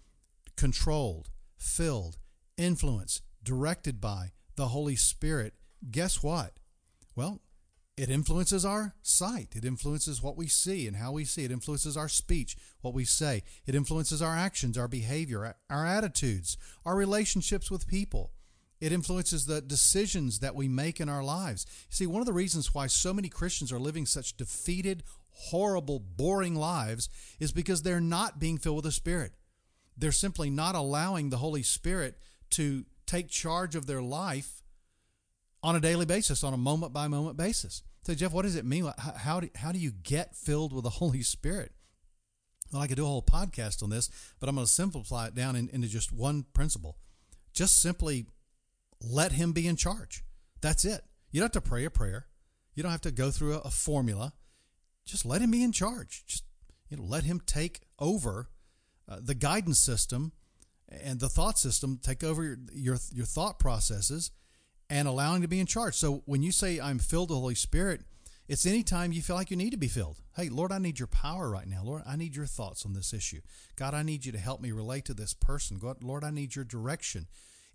controlled, 0.56 1.30
filled, 1.58 2.18
influenced, 2.58 3.22
directed 3.44 4.02
by 4.02 4.32
the 4.56 4.70
Holy 4.70 4.96
Spirit, 4.96 5.54
guess 5.92 6.24
what? 6.24 6.54
Well, 7.16 7.42
it 7.96 8.10
influences 8.10 8.66
our 8.66 8.96
sight. 9.04 9.50
It 9.56 9.64
influences 9.64 10.24
what 10.24 10.36
we 10.36 10.48
see 10.48 10.88
and 10.88 10.98
how 10.98 11.12
we 11.12 11.26
see. 11.26 11.44
It 11.44 11.52
influences 11.52 11.96
our 11.96 12.10
speech, 12.10 12.58
what 12.82 12.94
we 12.94 13.06
say. 13.06 13.44
It 13.68 13.76
influences 13.76 14.22
our 14.22 14.36
actions, 14.36 14.78
our 14.78 14.88
behavior, 14.88 15.56
our 15.70 15.86
attitudes, 15.86 16.58
our 16.86 16.96
relationships 16.96 17.70
with 17.70 17.88
people. 17.88 18.32
It 18.82 18.92
influences 18.92 19.46
the 19.46 19.62
decisions 19.62 20.40
that 20.40 20.56
we 20.56 20.68
make 20.68 21.00
in 21.00 21.08
our 21.08 21.24
lives. 21.24 21.66
see, 21.90 22.08
one 22.08 22.20
of 22.20 22.26
the 22.26 22.34
reasons 22.34 22.74
why 22.74 22.88
so 22.88 23.14
many 23.14 23.30
Christians 23.30 23.72
are 23.72 23.80
living 23.80 24.06
such 24.06 24.36
defeated, 24.38 25.04
horrible, 25.30 26.00
boring 26.00 26.56
lives 26.56 27.10
is 27.40 27.52
because 27.52 27.84
they're 27.84 28.02
not 28.02 28.40
being 28.40 28.58
filled 28.58 28.78
with 28.78 28.86
the 28.86 28.92
Spirit. 28.92 29.34
They're 29.96 30.12
simply 30.12 30.50
not 30.50 30.76
allowing 30.76 31.30
the 31.30 31.38
Holy 31.38 31.64
Spirit 31.64 32.18
to 32.52 32.86
take 33.06 33.30
charge 33.30 33.76
of 33.76 33.86
their 33.86 34.02
life 34.02 34.63
on 35.64 35.76
a 35.76 35.80
daily 35.80 36.06
basis, 36.06 36.44
on 36.44 36.54
a 36.54 36.58
moment 36.58 36.94
by 36.94 37.08
moment 37.08 37.38
basis. 37.38 37.82
So, 38.04 38.14
Jeff, 38.14 38.34
what 38.34 38.42
does 38.42 38.58
it 38.58 38.66
mean? 38.66 38.92
How 38.98 39.40
do, 39.40 39.50
how 39.56 39.72
do 39.72 39.80
you 39.80 39.92
get 39.92 40.36
filled 40.36 40.74
with 40.74 40.84
the 40.84 40.90
Holy 41.02 41.24
Spirit? 41.24 41.72
Well, 42.72 42.82
I 42.82 42.88
could 42.88 42.98
do 42.98 43.06
a 43.06 43.08
whole 43.08 43.24
podcast 43.24 43.82
on 43.82 43.90
this, 43.90 44.10
but 44.40 44.50
I'm 44.50 44.56
going 44.56 44.66
to 44.66 44.72
simplify 44.72 45.28
it 45.28 45.36
down 45.36 45.56
in, 45.56 45.70
into 45.70 45.88
just 45.88 46.12
one 46.12 46.46
principle. 46.54 46.98
Just 47.54 47.82
simply 47.82 48.26
let 49.02 49.32
Him 49.32 49.54
be 49.54 49.68
in 49.68 49.76
charge. 49.76 50.24
That's 50.60 50.84
it. 50.84 51.02
You 51.32 51.40
don't 51.40 51.54
have 51.54 51.64
to 51.64 51.70
pray 51.70 51.86
a 51.86 51.90
prayer. 51.90 52.28
You 52.76 52.84
don't 52.84 52.92
have 52.92 53.02
to 53.02 53.12
go 53.12 53.32
through 53.32 53.56
a, 53.56 53.60
a 53.60 53.70
formula. 53.70 54.34
Just 55.06 55.26
let 55.26 55.42
Him 55.42 55.52
be 55.52 55.64
in 55.64 55.72
charge. 55.72 56.26
Just 56.26 56.44
you 56.90 56.98
know, 56.98 57.04
let 57.04 57.24
Him 57.24 57.42
take 57.46 57.82
over 58.00 58.50
uh, 59.08 59.20
the 59.22 59.36
guidance 59.36 59.80
system 59.80 60.32
and 60.90 61.20
the 61.20 61.30
thought 61.30 61.58
system 61.58 62.00
take 62.02 62.24
over 62.24 62.44
your, 62.44 62.58
your, 62.74 62.98
your 63.12 63.26
thought 63.26 63.60
processes 63.60 64.32
and 64.94 65.08
allowing 65.08 65.42
to 65.42 65.48
be 65.48 65.60
in 65.60 65.66
charge. 65.66 65.96
So 65.96 66.22
when 66.26 66.44
you 66.44 66.52
say 66.52 66.80
I'm 66.80 67.00
filled 67.00 67.32
with 67.32 67.38
the 67.38 67.42
Holy 67.42 67.56
Spirit, 67.56 68.02
it's 68.48 68.68
anytime 68.68 69.12
you 69.12 69.24
feel 69.24 69.36
like 69.36 69.50
you 69.50 69.58
need 69.58 69.72
to 69.72 69.78
be 69.78 69.88
filled. 69.88 70.22
Hey, 70.36 70.50
Lord, 70.50 70.72
I 70.72 70.78
need 70.78 71.00
your 71.00 71.08
power 71.08 71.50
right 71.50 71.68
now. 71.68 71.82
Lord, 71.84 72.04
I 72.06 72.16
need 72.16 72.36
your 72.36 72.46
thoughts 72.46 72.86
on 72.86 72.94
this 72.94 73.12
issue. 73.12 73.42
God, 73.76 73.96
I 73.96 74.04
need 74.04 74.24
you 74.24 74.32
to 74.32 74.38
help 74.38 74.62
me 74.62 74.72
relate 74.72 75.06
to 75.06 75.16
this 75.16 75.34
person. 75.34 75.80
God, 75.80 76.04
Lord, 76.04 76.24
I 76.24 76.30
need 76.30 76.56
your 76.56 76.64
direction. 76.64 77.26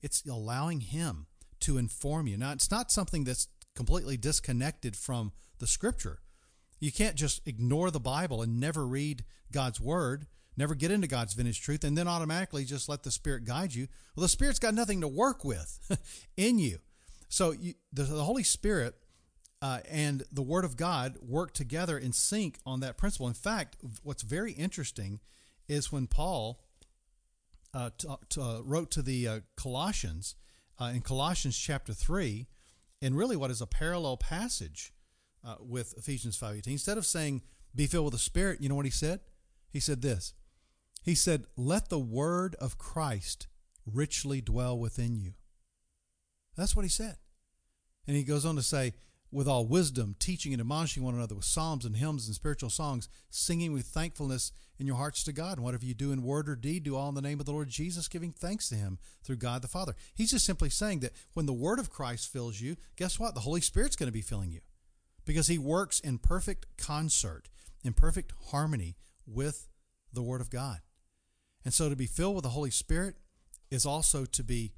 It's 0.00 0.24
allowing 0.26 0.80
Him 0.80 1.26
to 1.60 1.76
inform 1.76 2.28
you. 2.28 2.36
Now, 2.36 2.52
it's 2.52 2.70
not 2.70 2.92
something 2.92 3.24
that's 3.24 3.48
completely 3.74 4.16
disconnected 4.16 4.94
from 4.94 5.32
the 5.58 5.66
Scripture. 5.66 6.20
You 6.78 6.92
can't 6.92 7.16
just 7.16 7.40
ignore 7.48 7.90
the 7.90 7.98
Bible 7.98 8.42
and 8.42 8.60
never 8.60 8.86
read 8.86 9.24
God's 9.50 9.80
Word, 9.80 10.28
never 10.56 10.76
get 10.76 10.92
into 10.92 11.08
God's 11.08 11.34
vintage 11.34 11.62
truth, 11.62 11.82
and 11.82 11.98
then 11.98 12.06
automatically 12.06 12.64
just 12.64 12.88
let 12.88 13.02
the 13.02 13.10
Spirit 13.10 13.44
guide 13.44 13.74
you. 13.74 13.88
Well, 14.14 14.22
the 14.22 14.28
Spirit's 14.28 14.60
got 14.60 14.74
nothing 14.74 15.00
to 15.00 15.08
work 15.08 15.44
with 15.44 15.80
in 16.36 16.60
you. 16.60 16.78
So 17.28 17.52
you, 17.52 17.74
the, 17.92 18.04
the, 18.04 18.24
Holy 18.24 18.42
Spirit 18.42 18.94
uh, 19.60 19.80
and 19.88 20.22
the 20.32 20.42
Word 20.42 20.64
of 20.64 20.76
God 20.76 21.18
work 21.20 21.52
together 21.52 21.98
in 21.98 22.12
sync 22.12 22.58
on 22.64 22.80
that 22.80 22.96
principle. 22.96 23.28
In 23.28 23.34
fact, 23.34 23.76
what's 24.02 24.22
very 24.22 24.52
interesting 24.52 25.20
is 25.68 25.92
when 25.92 26.06
Paul 26.06 26.60
uh, 27.74 27.90
t- 27.96 28.08
t- 28.30 28.40
uh, 28.40 28.60
wrote 28.62 28.90
to 28.92 29.02
the 29.02 29.28
uh, 29.28 29.40
Colossians 29.56 30.36
uh, 30.80 30.92
in 30.94 31.00
Colossians 31.00 31.58
chapter 31.58 31.92
3, 31.92 32.46
and 33.02 33.16
really 33.16 33.36
what 33.36 33.50
is 33.50 33.60
a 33.60 33.66
parallel 33.66 34.16
passage 34.16 34.92
uh, 35.44 35.56
with 35.60 35.94
Ephesians 35.96 36.38
5.18. 36.38 36.68
Instead 36.68 36.98
of 36.98 37.06
saying, 37.06 37.42
be 37.74 37.86
filled 37.86 38.06
with 38.06 38.12
the 38.12 38.18
Spirit, 38.18 38.60
you 38.60 38.68
know 38.68 38.74
what 38.74 38.84
he 38.84 38.90
said? 38.90 39.20
He 39.70 39.80
said 39.80 40.02
this. 40.02 40.34
He 41.02 41.14
said, 41.14 41.44
let 41.56 41.88
the 41.88 41.98
word 41.98 42.54
of 42.60 42.78
Christ 42.78 43.46
richly 43.86 44.40
dwell 44.40 44.78
within 44.78 45.16
you. 45.16 45.34
That's 46.58 46.76
what 46.76 46.84
he 46.84 46.90
said. 46.90 47.16
And 48.06 48.16
he 48.16 48.24
goes 48.24 48.44
on 48.44 48.56
to 48.56 48.62
say, 48.62 48.94
with 49.30 49.46
all 49.46 49.66
wisdom, 49.66 50.16
teaching 50.18 50.52
and 50.54 50.60
admonishing 50.60 51.02
one 51.02 51.14
another 51.14 51.34
with 51.34 51.44
psalms 51.44 51.84
and 51.84 51.96
hymns 51.96 52.26
and 52.26 52.34
spiritual 52.34 52.70
songs, 52.70 53.08
singing 53.30 53.72
with 53.72 53.84
thankfulness 53.84 54.52
in 54.78 54.86
your 54.86 54.96
hearts 54.96 55.22
to 55.24 55.32
God. 55.32 55.58
And 55.58 55.64
whatever 55.64 55.84
you 55.84 55.94
do 55.94 56.12
in 56.12 56.22
word 56.22 56.48
or 56.48 56.56
deed, 56.56 56.84
do 56.84 56.96
all 56.96 57.10
in 57.10 57.14
the 57.14 57.20
name 57.20 57.38
of 57.38 57.46
the 57.46 57.52
Lord 57.52 57.68
Jesus, 57.68 58.08
giving 58.08 58.32
thanks 58.32 58.68
to 58.70 58.74
Him 58.74 58.98
through 59.22 59.36
God 59.36 59.60
the 59.60 59.68
Father. 59.68 59.94
He's 60.14 60.30
just 60.30 60.46
simply 60.46 60.70
saying 60.70 61.00
that 61.00 61.12
when 61.34 61.46
the 61.46 61.52
word 61.52 61.78
of 61.78 61.90
Christ 61.90 62.32
fills 62.32 62.60
you, 62.60 62.76
guess 62.96 63.18
what? 63.18 63.34
The 63.34 63.40
Holy 63.40 63.60
Spirit's 63.60 63.96
going 63.96 64.08
to 64.08 64.12
be 64.12 64.22
filling 64.22 64.50
you 64.50 64.60
because 65.26 65.48
He 65.48 65.58
works 65.58 66.00
in 66.00 66.18
perfect 66.18 66.66
concert, 66.78 67.50
in 67.84 67.92
perfect 67.92 68.32
harmony 68.50 68.96
with 69.26 69.68
the 70.12 70.22
Word 70.22 70.40
of 70.40 70.50
God. 70.50 70.78
And 71.64 71.74
so 71.74 71.90
to 71.90 71.96
be 71.96 72.06
filled 72.06 72.36
with 72.36 72.44
the 72.44 72.50
Holy 72.50 72.70
Spirit 72.70 73.16
is 73.70 73.84
also 73.84 74.24
to 74.24 74.42
be 74.42 74.72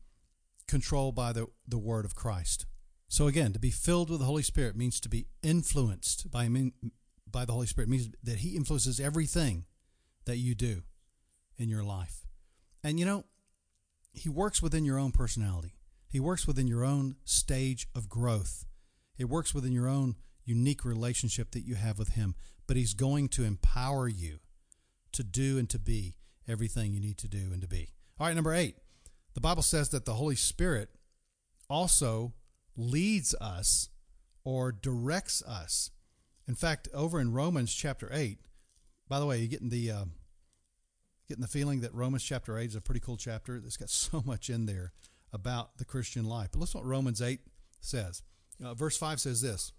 controlled 0.70 1.16
by 1.16 1.32
the, 1.32 1.46
the 1.66 1.78
Word 1.78 2.04
of 2.04 2.14
Christ. 2.14 2.64
So 3.08 3.26
again, 3.26 3.52
to 3.52 3.58
be 3.58 3.72
filled 3.72 4.08
with 4.08 4.20
the 4.20 4.26
Holy 4.26 4.44
Spirit 4.44 4.76
means 4.76 5.00
to 5.00 5.08
be 5.08 5.26
influenced 5.42 6.30
by 6.30 6.48
by 7.30 7.44
the 7.44 7.52
Holy 7.52 7.66
Spirit. 7.66 7.88
It 7.88 7.90
means 7.90 8.08
that 8.22 8.38
He 8.38 8.56
influences 8.56 9.00
everything 9.00 9.64
that 10.26 10.36
you 10.36 10.54
do 10.54 10.82
in 11.58 11.68
your 11.68 11.82
life. 11.82 12.24
And 12.84 13.00
you 13.00 13.04
know, 13.04 13.24
He 14.12 14.28
works 14.28 14.62
within 14.62 14.84
your 14.84 14.98
own 14.98 15.10
personality. 15.10 15.74
He 16.08 16.20
works 16.20 16.46
within 16.46 16.68
your 16.68 16.84
own 16.84 17.16
stage 17.24 17.88
of 17.94 18.08
growth. 18.08 18.64
It 19.18 19.28
works 19.28 19.52
within 19.52 19.72
your 19.72 19.88
own 19.88 20.14
unique 20.44 20.84
relationship 20.84 21.50
that 21.50 21.66
you 21.66 21.74
have 21.74 21.98
with 21.98 22.10
Him. 22.10 22.36
But 22.68 22.76
He's 22.76 22.94
going 22.94 23.28
to 23.30 23.44
empower 23.44 24.06
you 24.06 24.38
to 25.12 25.24
do 25.24 25.58
and 25.58 25.68
to 25.70 25.80
be 25.80 26.14
everything 26.48 26.92
you 26.92 27.00
need 27.00 27.18
to 27.18 27.28
do 27.28 27.50
and 27.52 27.60
to 27.60 27.68
be. 27.68 27.90
All 28.20 28.28
right, 28.28 28.36
number 28.36 28.54
eight. 28.54 28.76
The 29.34 29.40
Bible 29.40 29.62
says 29.62 29.90
that 29.90 30.04
the 30.04 30.14
Holy 30.14 30.36
Spirit 30.36 30.90
also 31.68 32.34
leads 32.76 33.34
us 33.40 33.90
or 34.44 34.72
directs 34.72 35.42
us. 35.42 35.90
In 36.48 36.54
fact, 36.54 36.88
over 36.92 37.20
in 37.20 37.32
Romans 37.32 37.72
chapter 37.72 38.08
8, 38.12 38.38
by 39.08 39.20
the 39.20 39.26
way, 39.26 39.38
you're 39.38 39.48
getting 39.48 39.68
the 39.68 39.90
uh, 39.90 40.04
getting 41.28 41.42
the 41.42 41.48
feeling 41.48 41.80
that 41.80 41.94
Romans 41.94 42.24
chapter 42.24 42.58
8 42.58 42.70
is 42.70 42.74
a 42.74 42.80
pretty 42.80 43.00
cool 43.00 43.16
chapter. 43.16 43.56
It's 43.56 43.76
got 43.76 43.90
so 43.90 44.22
much 44.24 44.50
in 44.50 44.66
there 44.66 44.92
about 45.32 45.78
the 45.78 45.84
Christian 45.84 46.24
life. 46.24 46.48
But 46.52 46.60
listen 46.60 46.80
what 46.80 46.88
Romans 46.88 47.22
8 47.22 47.40
says. 47.80 48.22
Uh, 48.64 48.74
verse 48.74 48.96
5 48.96 49.20
says 49.20 49.40
this. 49.40 49.72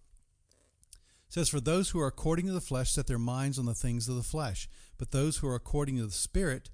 It 1.27 1.33
says, 1.33 1.49
For 1.49 1.59
those 1.59 1.89
who 1.89 1.99
are 1.99 2.07
according 2.07 2.47
to 2.47 2.53
the 2.53 2.61
flesh 2.61 2.91
set 2.91 3.07
their 3.07 3.19
minds 3.19 3.59
on 3.59 3.65
the 3.65 3.73
things 3.73 4.07
of 4.07 4.15
the 4.15 4.23
flesh, 4.23 4.69
but 4.97 5.11
those 5.11 5.37
who 5.37 5.47
are 5.47 5.55
according 5.55 5.97
to 5.97 6.05
the 6.05 6.11
Spirit 6.11 6.69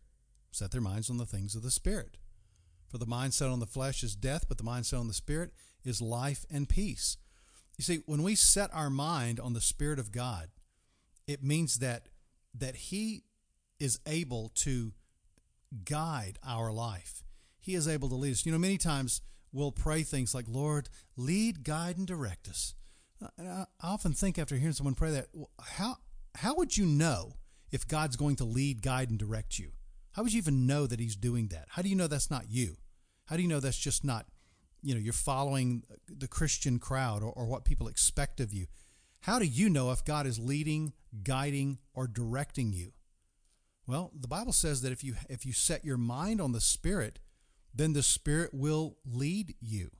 set 0.51 0.71
their 0.71 0.81
minds 0.81 1.09
on 1.09 1.17
the 1.17 1.25
things 1.25 1.55
of 1.55 1.63
the 1.63 1.71
Spirit. 1.71 2.17
For 2.87 2.97
the 2.97 3.05
mindset 3.05 3.51
on 3.51 3.59
the 3.59 3.65
flesh 3.65 4.03
is 4.03 4.15
death, 4.15 4.45
but 4.47 4.57
the 4.57 4.63
mindset 4.63 4.99
on 4.99 5.07
the 5.07 5.13
Spirit 5.13 5.51
is 5.83 6.01
life 6.01 6.45
and 6.49 6.67
peace. 6.69 7.17
You 7.77 7.83
see, 7.83 8.01
when 8.05 8.23
we 8.23 8.35
set 8.35 8.73
our 8.73 8.89
mind 8.89 9.39
on 9.39 9.53
the 9.53 9.61
Spirit 9.61 9.99
of 9.99 10.11
God, 10.11 10.49
it 11.27 11.43
means 11.43 11.79
that 11.79 12.07
that 12.57 12.75
He 12.75 13.23
is 13.79 13.99
able 14.07 14.51
to 14.55 14.93
guide 15.83 16.39
our 16.45 16.71
life. 16.71 17.23
He 17.59 17.75
is 17.75 17.87
able 17.87 18.09
to 18.09 18.15
lead 18.15 18.31
us. 18.31 18.45
You 18.45 18.51
know, 18.51 18.57
many 18.57 18.77
times 18.77 19.21
we'll 19.51 19.71
pray 19.71 20.03
things 20.03 20.33
like, 20.33 20.45
Lord, 20.47 20.89
lead, 21.15 21.63
guide, 21.63 21.97
and 21.97 22.07
direct 22.07 22.47
us. 22.47 22.73
Uh, 23.23 23.27
and 23.37 23.47
I 23.47 23.65
often 23.81 24.13
think 24.13 24.39
after 24.39 24.55
hearing 24.55 24.73
someone 24.73 24.95
pray 24.95 25.11
that, 25.11 25.27
how 25.61 25.97
how 26.35 26.55
would 26.55 26.77
you 26.77 26.85
know 26.85 27.33
if 27.71 27.87
God's 27.87 28.15
going 28.15 28.37
to 28.37 28.45
lead, 28.45 28.81
guide, 28.81 29.09
and 29.09 29.19
direct 29.19 29.59
you? 29.59 29.71
How 30.17 30.23
would 30.23 30.33
you 30.33 30.39
even 30.39 30.65
know 30.65 30.87
that 30.87 30.99
He's 30.99 31.15
doing 31.15 31.49
that? 31.49 31.67
How 31.69 31.83
do 31.83 31.89
you 31.89 31.95
know 31.95 32.07
that's 32.07 32.31
not 32.31 32.49
you? 32.49 32.77
How 33.27 33.35
do 33.35 33.43
you 33.43 33.47
know 33.47 33.59
that's 33.59 33.77
just 33.77 34.03
not 34.03 34.25
you 34.81 34.95
know 34.95 34.99
you're 34.99 35.13
following 35.13 35.83
the 36.09 36.27
Christian 36.27 36.79
crowd 36.79 37.21
or, 37.21 37.31
or 37.31 37.45
what 37.45 37.65
people 37.65 37.87
expect 37.87 38.39
of 38.39 38.51
you. 38.51 38.65
How 39.21 39.37
do 39.37 39.45
you 39.45 39.69
know 39.69 39.91
if 39.91 40.03
God 40.03 40.25
is 40.25 40.39
leading, 40.39 40.93
guiding, 41.23 41.77
or 41.93 42.07
directing 42.07 42.73
you? 42.73 42.93
Well, 43.85 44.11
the 44.19 44.27
Bible 44.27 44.53
says 44.53 44.81
that 44.81 44.91
if 44.91 45.03
you 45.03 45.15
if 45.29 45.45
you 45.45 45.53
set 45.53 45.85
your 45.85 45.97
mind 45.97 46.41
on 46.41 46.51
the 46.51 46.61
Spirit, 46.61 47.19
then 47.73 47.93
the 47.93 48.03
Spirit 48.03 48.53
will 48.53 48.97
lead 49.05 49.53
you. 49.61 49.91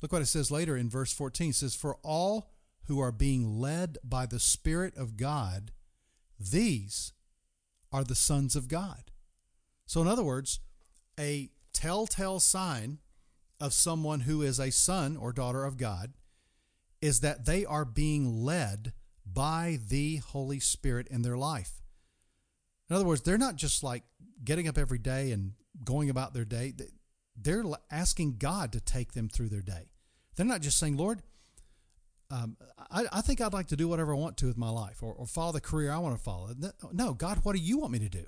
Look 0.00 0.12
what 0.12 0.22
it 0.22 0.26
says 0.26 0.50
later 0.50 0.78
in 0.78 0.88
verse 0.88 1.12
14. 1.12 1.50
It 1.50 1.56
says, 1.56 1.74
For 1.74 1.96
all 2.02 2.50
who 2.86 3.00
are 3.00 3.12
being 3.12 3.60
led 3.60 3.98
by 4.02 4.26
the 4.26 4.40
Spirit 4.40 4.96
of 4.96 5.16
God, 5.16 5.70
these 6.40 7.12
are 7.92 8.02
the 8.02 8.16
sons 8.16 8.56
of 8.56 8.66
God. 8.66 9.12
So, 9.92 10.00
in 10.00 10.08
other 10.08 10.24
words, 10.24 10.58
a 11.20 11.50
telltale 11.74 12.40
sign 12.40 13.00
of 13.60 13.74
someone 13.74 14.20
who 14.20 14.40
is 14.40 14.58
a 14.58 14.72
son 14.72 15.18
or 15.18 15.34
daughter 15.34 15.66
of 15.66 15.76
God 15.76 16.14
is 17.02 17.20
that 17.20 17.44
they 17.44 17.66
are 17.66 17.84
being 17.84 18.42
led 18.42 18.94
by 19.26 19.78
the 19.90 20.16
Holy 20.16 20.60
Spirit 20.60 21.08
in 21.08 21.20
their 21.20 21.36
life. 21.36 21.82
In 22.88 22.96
other 22.96 23.04
words, 23.04 23.20
they're 23.20 23.36
not 23.36 23.56
just 23.56 23.82
like 23.82 24.04
getting 24.42 24.66
up 24.66 24.78
every 24.78 24.96
day 24.96 25.30
and 25.30 25.52
going 25.84 26.08
about 26.08 26.32
their 26.32 26.46
day. 26.46 26.72
They're 27.36 27.64
asking 27.90 28.38
God 28.38 28.72
to 28.72 28.80
take 28.80 29.12
them 29.12 29.28
through 29.28 29.50
their 29.50 29.60
day. 29.60 29.90
They're 30.36 30.46
not 30.46 30.62
just 30.62 30.78
saying, 30.78 30.96
Lord, 30.96 31.20
um, 32.30 32.56
I, 32.90 33.04
I, 33.12 33.20
think 33.20 33.42
I'd 33.42 33.52
like 33.52 33.68
to 33.68 33.76
do 33.76 33.88
whatever 33.88 34.14
I 34.14 34.16
want 34.16 34.38
to 34.38 34.46
with 34.46 34.56
my 34.56 34.70
life 34.70 35.02
or, 35.02 35.12
or 35.12 35.26
follow 35.26 35.52
the 35.52 35.60
career 35.60 35.92
I 35.92 35.98
want 35.98 36.16
to 36.16 36.22
follow. 36.22 36.48
No, 36.94 37.12
God, 37.12 37.40
what 37.42 37.54
do 37.54 37.60
you 37.60 37.76
want 37.76 37.92
me 37.92 37.98
to 37.98 38.08
do? 38.08 38.24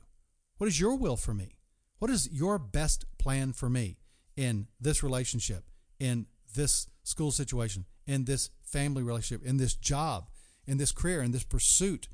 What 0.58 0.68
is 0.68 0.80
your 0.80 0.96
will 0.96 1.16
for 1.16 1.34
me? 1.34 1.56
What 1.98 2.10
is 2.10 2.28
your 2.30 2.58
best 2.58 3.04
plan 3.18 3.52
for 3.52 3.70
me? 3.70 3.98
in 4.36 4.66
this 4.80 5.02
relationship, 5.02 5.64
in 5.98 6.26
this 6.54 6.88
school 7.02 7.30
situation, 7.30 7.84
in 8.06 8.24
this 8.24 8.50
family 8.62 9.02
relationship, 9.02 9.46
in 9.46 9.56
this 9.56 9.74
job, 9.74 10.28
in 10.66 10.78
this 10.78 10.92
career, 10.92 11.22
in 11.22 11.32
this 11.32 11.44
pursuit, 11.44 12.08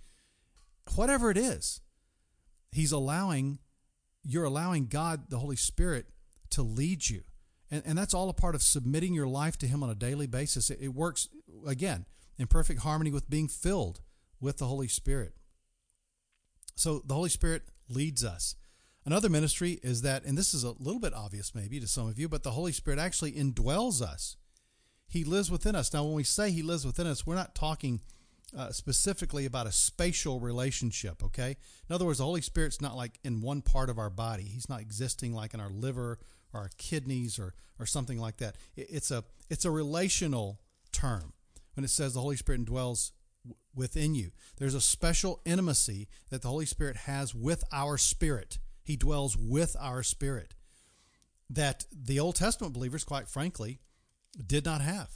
whatever 0.95 1.31
it 1.31 1.37
is, 1.37 1.81
He's 2.73 2.93
allowing, 2.93 3.59
you're 4.23 4.45
allowing 4.45 4.87
God, 4.87 5.29
the 5.29 5.39
Holy 5.39 5.57
Spirit, 5.57 6.07
to 6.51 6.63
lead 6.63 7.09
you. 7.09 7.23
And, 7.71 7.83
and 7.85 7.99
that's 7.99 8.15
all 8.15 8.29
a 8.29 8.35
part 8.35 8.55
of 8.55 8.63
submitting 8.63 9.13
your 9.13 9.27
life 9.27 9.59
to 9.59 9.67
Him 9.67 9.83
on 9.83 9.91
a 9.91 9.95
daily 9.95 10.27
basis. 10.27 10.71
It, 10.71 10.79
it 10.81 10.95
works, 10.95 11.29
again, 11.67 12.07
in 12.39 12.47
perfect 12.47 12.83
harmony 12.83 13.11
with 13.11 13.29
being 13.29 13.49
filled 13.49 14.01
with 14.41 14.59
the 14.59 14.67
Holy 14.67 14.89
Spirit. 14.89 15.35
So 16.77 17.03
the 17.05 17.15
Holy 17.15 17.29
Spirit 17.29 17.63
leads 17.91 18.25
us. 18.25 18.55
Another 19.05 19.29
ministry 19.29 19.81
is 19.83 20.03
that, 20.03 20.25
and 20.25 20.37
this 20.37 20.53
is 20.53 20.63
a 20.63 20.75
little 20.79 21.01
bit 21.01 21.15
obvious 21.15 21.55
maybe 21.55 21.81
to 21.81 21.87
some 21.87 22.09
of 22.09 22.19
you, 22.19 22.29
but 22.29 22.43
the 22.43 22.51
Holy 22.53 22.73
Spirit 22.73 22.99
actually 22.99 23.33
indwells 23.33 24.03
us. 24.03 24.37
He 25.09 25.25
lives 25.25 25.51
within 25.51 25.75
us. 25.75 25.93
Now, 25.93 26.05
when 26.05 26.15
we 26.15 26.23
say 26.23 26.51
He 26.51 26.63
lives 26.63 26.87
within 26.87 27.07
us, 27.07 27.27
we're 27.27 27.35
not 27.35 27.55
talking 27.55 28.01
uh, 28.57 28.71
specifically 28.71 29.47
about 29.47 29.67
a 29.67 29.73
spatial 29.73 30.41
relationship, 30.41 31.25
okay? 31.25 31.57
In 31.89 31.95
other 31.95 32.05
words, 32.05 32.19
the 32.19 32.25
Holy 32.25 32.41
Spirit's 32.41 32.81
not 32.81 32.97
like 32.97 33.19
in 33.25 33.41
one 33.41 33.63
part 33.63 33.89
of 33.91 33.99
our 33.99 34.11
body. 34.11 34.45
He's 34.45 34.69
not 34.69 34.81
existing 34.81 35.33
like 35.33 35.55
in 35.55 35.61
our 35.61 35.71
liver 35.71 36.19
or 36.53 36.61
our 36.61 36.71
kidneys 36.77 37.39
or, 37.39 37.55
or 37.79 37.87
something 37.87 38.19
like 38.19 38.37
that. 38.39 38.57
It's 38.77 39.11
a, 39.11 39.25
it's 39.49 39.65
a 39.65 39.71
relational 39.71 40.61
term 40.93 41.33
when 41.75 41.85
it 41.85 41.91
says 41.91 42.15
the 42.15 42.21
Holy 42.21 42.37
Spirit 42.37 42.65
indwells 42.65 43.13
within 43.75 44.15
you. 44.15 44.31
There's 44.59 44.75
a 44.75 44.81
special 44.81 45.41
intimacy 45.45 46.09
that 46.31 46.43
the 46.43 46.49
Holy 46.49 46.67
Spirit 46.67 46.97
has 46.97 47.35
with 47.35 47.65
our 47.73 47.97
spirit. 47.97 48.59
He 48.83 48.97
dwells 48.97 49.37
with 49.37 49.77
our 49.81 50.03
spirit 50.03 50.55
that 51.49 51.85
the 51.91 52.21
Old 52.21 52.37
Testament 52.37 52.73
believers, 52.73 53.05
quite 53.05 53.29
frankly, 53.29 53.81
did 54.47 54.65
not 54.65 54.81
have. 54.81 55.11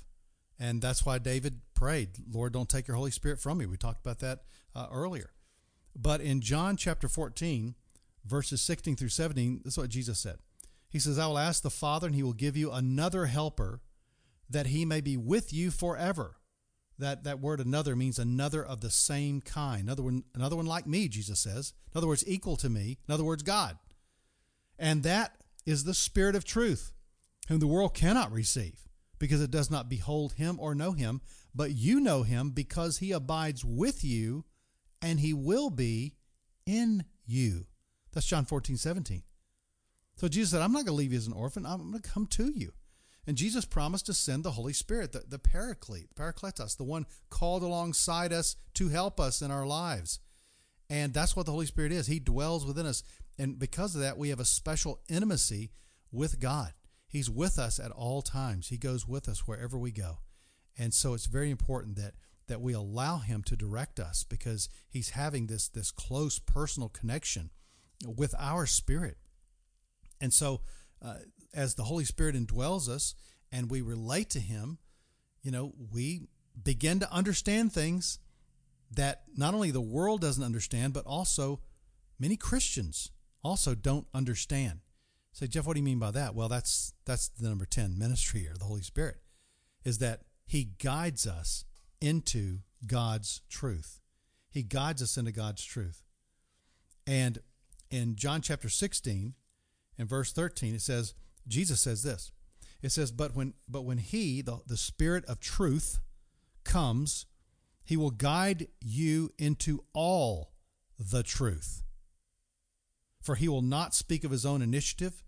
And 0.59 0.81
that's 0.81 1.04
why 1.04 1.19
David 1.19 1.61
prayed, 1.75 2.11
Lord, 2.31 2.52
don't 2.52 2.69
take 2.69 2.88
your 2.88 2.97
Holy 2.97 3.11
Spirit 3.11 3.40
from 3.40 3.59
me. 3.59 3.66
We 3.66 3.76
talked 3.76 4.04
about 4.04 4.21
that 4.21 4.40
uh, 4.75 4.87
earlier. 4.93 5.31
But 5.97 6.21
in 6.21 6.40
John 6.40 6.76
chapter 6.76 7.09
14, 7.09 7.75
verses 8.25 8.61
16 8.62 8.97
through 8.97 9.09
17, 9.09 9.62
this 9.64 9.75
is 9.75 9.78
what 9.78 9.90
Jesus 9.90 10.19
said. 10.19 10.38
He 10.88 10.99
says, 10.99 11.19
I 11.19 11.26
will 11.26 11.38
ask 11.38 11.62
the 11.62 11.71
Father, 11.71 12.07
and 12.07 12.14
he 12.14 12.23
will 12.23 12.33
give 12.33 12.57
you 12.57 12.71
another 12.71 13.26
helper 13.26 13.81
that 14.49 14.69
he 14.69 14.85
may 14.85 15.00
be 15.00 15.16
with 15.16 15.52
you 15.52 15.71
forever. 15.71 16.37
That, 16.98 17.24
that 17.24 17.40
word 17.40 17.60
another 17.60 17.96
means 17.96 18.18
another 18.18 18.64
of 18.64 18.80
the 18.80 18.90
same 18.90 19.40
kind. 19.40 19.82
Another 19.82 20.02
one, 20.02 20.24
another 20.34 20.56
one 20.56 20.66
like 20.66 20.86
me, 20.86 21.08
Jesus 21.08 21.40
says. 21.40 21.72
In 21.92 21.98
other 21.98 22.06
words, 22.06 22.24
equal 22.26 22.56
to 22.56 22.68
me. 22.68 22.98
In 23.08 23.14
other 23.14 23.24
words, 23.24 23.42
God. 23.42 23.78
And 24.78 25.02
that 25.02 25.36
is 25.66 25.84
the 25.84 25.94
Spirit 25.94 26.34
of 26.34 26.44
truth, 26.44 26.92
whom 27.48 27.60
the 27.60 27.66
world 27.66 27.94
cannot 27.94 28.32
receive, 28.32 28.80
because 29.18 29.40
it 29.40 29.50
does 29.50 29.70
not 29.70 29.88
behold 29.88 30.34
him 30.34 30.58
or 30.60 30.74
know 30.74 30.92
him. 30.92 31.20
But 31.54 31.72
you 31.72 32.00
know 32.00 32.22
him 32.22 32.50
because 32.50 32.98
he 32.98 33.12
abides 33.12 33.64
with 33.64 34.04
you, 34.04 34.44
and 35.00 35.20
he 35.20 35.32
will 35.32 35.70
be 35.70 36.16
in 36.66 37.04
you. 37.26 37.66
That's 38.12 38.26
John 38.26 38.44
14, 38.44 38.76
17. 38.76 39.22
So 40.16 40.28
Jesus 40.28 40.50
said, 40.50 40.62
I'm 40.62 40.72
not 40.72 40.84
going 40.84 40.86
to 40.86 40.92
leave 40.92 41.12
you 41.12 41.18
as 41.18 41.26
an 41.26 41.32
orphan. 41.32 41.66
I'm 41.66 41.90
going 41.90 42.00
to 42.00 42.08
come 42.08 42.26
to 42.28 42.52
you. 42.54 42.72
And 43.26 43.37
Jesus 43.37 43.64
promised 43.64 44.07
to 44.07 44.14
send 44.14 44.45
the 44.45 44.52
Holy 44.52 44.73
Spirit, 44.73 45.12
the, 45.12 45.25
the 45.26 45.38
Paraclete, 45.38 46.14
Parakletos, 46.14 46.76
the 46.76 46.85
one 46.85 47.07
called 47.31 47.62
alongside 47.62 48.33
us 48.33 48.57
to 48.75 48.88
help 48.88 49.19
us 49.19 49.40
in 49.40 49.50
our 49.50 49.66
lives. 49.66 50.21
And 50.90 51.14
that's 51.14 51.35
what 51.35 51.47
the 51.47 51.52
Holy 51.52 51.66
Spirit 51.66 51.93
is. 51.93 52.07
He 52.07 52.21
dwells 52.21 52.66
within 52.66 52.87
us. 52.87 53.02
And 53.38 53.59
because 53.59 53.95
of 53.95 54.02
that, 54.02 54.19
we 54.19 54.28
have 54.28 54.40
a 54.40 54.45
special 54.45 55.00
intimacy 55.09 55.73
with 56.12 56.38
God. 56.38 56.73
He's 57.07 57.31
with 57.31 57.59
us 57.59 57.78
at 57.78 57.90
all 57.90 58.23
times. 58.23 58.69
He 58.69 58.76
goes 58.76 59.09
with 59.09 59.28
us 59.28 59.47
wherever 59.47 59.78
we 59.78 59.93
go. 59.93 60.19
And 60.76 60.93
so 60.93 61.14
it's 61.14 61.26
very 61.26 61.50
important 61.50 61.97
that 61.97 62.14
that 62.47 62.61
we 62.61 62.75
allow 62.75 63.19
him 63.19 63.43
to 63.43 63.57
direct 63.57 63.99
us 63.99 64.23
because 64.23 64.69
he's 64.88 65.11
having 65.11 65.47
this 65.47 65.69
this 65.69 65.90
close 65.90 66.38
personal 66.38 66.88
connection 66.88 67.50
with 68.04 68.35
our 68.38 68.66
spirit. 68.66 69.16
And 70.21 70.33
so 70.33 70.61
uh, 71.04 71.16
as 71.52 71.75
the 71.75 71.84
Holy 71.84 72.04
Spirit 72.04 72.34
indwells 72.34 72.88
us 72.88 73.14
and 73.52 73.70
we 73.70 73.80
relate 73.80 74.30
to 74.30 74.40
him, 74.40 74.78
you 75.42 75.50
know, 75.50 75.73
we 75.92 76.28
begin 76.62 77.00
to 77.00 77.12
understand 77.12 77.73
things 77.73 78.18
that 78.90 79.23
not 79.37 79.54
only 79.54 79.70
the 79.70 79.80
world 79.80 80.20
doesn't 80.20 80.44
understand, 80.44 80.92
but 80.92 81.06
also 81.06 81.61
many 82.18 82.37
Christians 82.37 83.11
also 83.42 83.75
don't 83.75 84.06
understand. 84.14 84.80
Say, 85.32 85.49
Jeff, 85.49 85.66
what 85.66 85.75
do 85.75 85.80
you 85.80 85.84
mean 85.84 85.99
by 85.99 86.12
that? 86.12 86.34
Well, 86.34 86.49
that's 86.49 86.94
that's 87.04 87.28
the 87.28 87.49
number 87.49 87.66
10 87.66 87.99
ministry 87.99 88.40
here, 88.40 88.54
the 88.56 88.66
Holy 88.66 88.82
Spirit, 88.82 89.16
is 89.84 89.99
that 89.99 90.23
he 90.46 90.70
guides 90.82 91.26
us 91.26 91.64
into 92.00 92.58
God's 92.87 93.40
truth. 93.49 94.00
He 94.49 94.62
guides 94.62 95.02
us 95.02 95.16
into 95.16 95.32
God's 95.32 95.64
truth. 95.64 96.04
And 97.06 97.40
in 97.90 98.14
John 98.14 98.40
chapter 98.40 98.68
16 98.68 99.34
and 99.98 100.08
verse 100.08 100.32
13, 100.32 100.74
it 100.74 100.80
says, 100.80 101.14
Jesus 101.46 101.80
says 101.80 102.02
this. 102.02 102.32
It 102.82 102.90
says, 102.90 103.10
But 103.10 103.34
when 103.34 103.54
but 103.68 103.84
when 103.84 103.98
he, 103.98 104.42
the, 104.42 104.58
the 104.66 104.76
Spirit 104.76 105.24
of 105.26 105.40
truth, 105.40 106.00
comes, 106.64 107.26
he 107.84 107.96
will 107.96 108.10
guide 108.10 108.68
you 108.80 109.30
into 109.38 109.84
all 109.92 110.52
the 110.98 111.22
truth. 111.22 111.82
For 113.22 113.36
he 113.36 113.48
will 113.48 113.62
not 113.62 113.94
speak 113.94 114.24
of 114.24 114.30
his 114.30 114.44
own 114.44 114.62
initiative, 114.62 115.22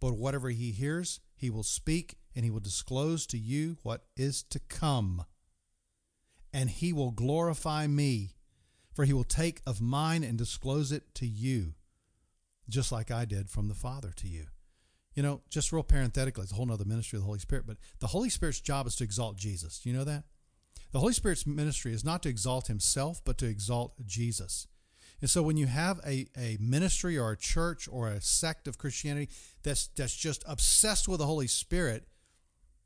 but 0.00 0.14
whatever 0.14 0.50
he 0.50 0.72
hears, 0.72 1.20
he 1.34 1.50
will 1.50 1.62
speak, 1.62 2.18
and 2.34 2.44
he 2.44 2.50
will 2.50 2.60
disclose 2.60 3.26
to 3.26 3.38
you 3.38 3.78
what 3.82 4.04
is 4.16 4.42
to 4.44 4.58
come. 4.58 5.24
And 6.52 6.70
he 6.70 6.92
will 6.92 7.10
glorify 7.10 7.86
me, 7.86 8.36
for 8.92 9.04
he 9.04 9.12
will 9.12 9.24
take 9.24 9.60
of 9.66 9.80
mine 9.80 10.22
and 10.22 10.38
disclose 10.38 10.92
it 10.92 11.14
to 11.16 11.26
you, 11.26 11.74
just 12.68 12.92
like 12.92 13.10
I 13.10 13.24
did 13.24 13.48
from 13.48 13.68
the 13.68 13.74
Father 13.74 14.12
to 14.16 14.28
you. 14.28 14.46
You 15.14 15.22
know, 15.22 15.40
just 15.48 15.72
real 15.72 15.82
parenthetically, 15.82 16.42
it's 16.42 16.52
a 16.52 16.56
whole 16.56 16.70
other 16.70 16.84
ministry 16.84 17.16
of 17.16 17.22
the 17.22 17.26
Holy 17.26 17.38
Spirit, 17.38 17.66
but 17.66 17.78
the 18.00 18.08
Holy 18.08 18.28
Spirit's 18.28 18.60
job 18.60 18.86
is 18.86 18.96
to 18.96 19.04
exalt 19.04 19.36
Jesus. 19.36 19.78
Do 19.80 19.88
you 19.88 19.96
know 19.96 20.04
that? 20.04 20.24
The 20.92 21.00
Holy 21.00 21.14
Spirit's 21.14 21.46
ministry 21.46 21.92
is 21.92 22.04
not 22.04 22.22
to 22.22 22.28
exalt 22.28 22.66
himself, 22.66 23.22
but 23.24 23.38
to 23.38 23.46
exalt 23.46 23.94
Jesus. 24.04 24.66
And 25.20 25.30
so 25.30 25.42
when 25.42 25.56
you 25.56 25.66
have 25.66 26.00
a, 26.06 26.26
a 26.36 26.58
ministry 26.60 27.16
or 27.16 27.30
a 27.30 27.36
church 27.36 27.88
or 27.90 28.08
a 28.08 28.20
sect 28.20 28.68
of 28.68 28.76
Christianity 28.76 29.30
that's 29.62 29.88
that's 29.88 30.14
just 30.14 30.44
obsessed 30.46 31.08
with 31.08 31.18
the 31.18 31.26
Holy 31.26 31.46
Spirit, 31.46 32.06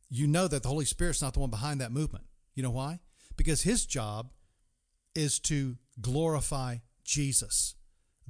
you 0.08 0.26
know 0.26 0.46
that 0.46 0.62
the 0.62 0.68
Holy 0.68 0.84
Spirit's 0.84 1.22
not 1.22 1.34
the 1.34 1.40
one 1.40 1.50
behind 1.50 1.80
that 1.80 1.92
movement. 1.92 2.24
You 2.54 2.62
know 2.62 2.70
why? 2.70 3.00
Because 3.36 3.62
his 3.62 3.84
job 3.86 4.32
is 5.14 5.38
to 5.40 5.76
glorify 6.00 6.78
Jesus. 7.04 7.74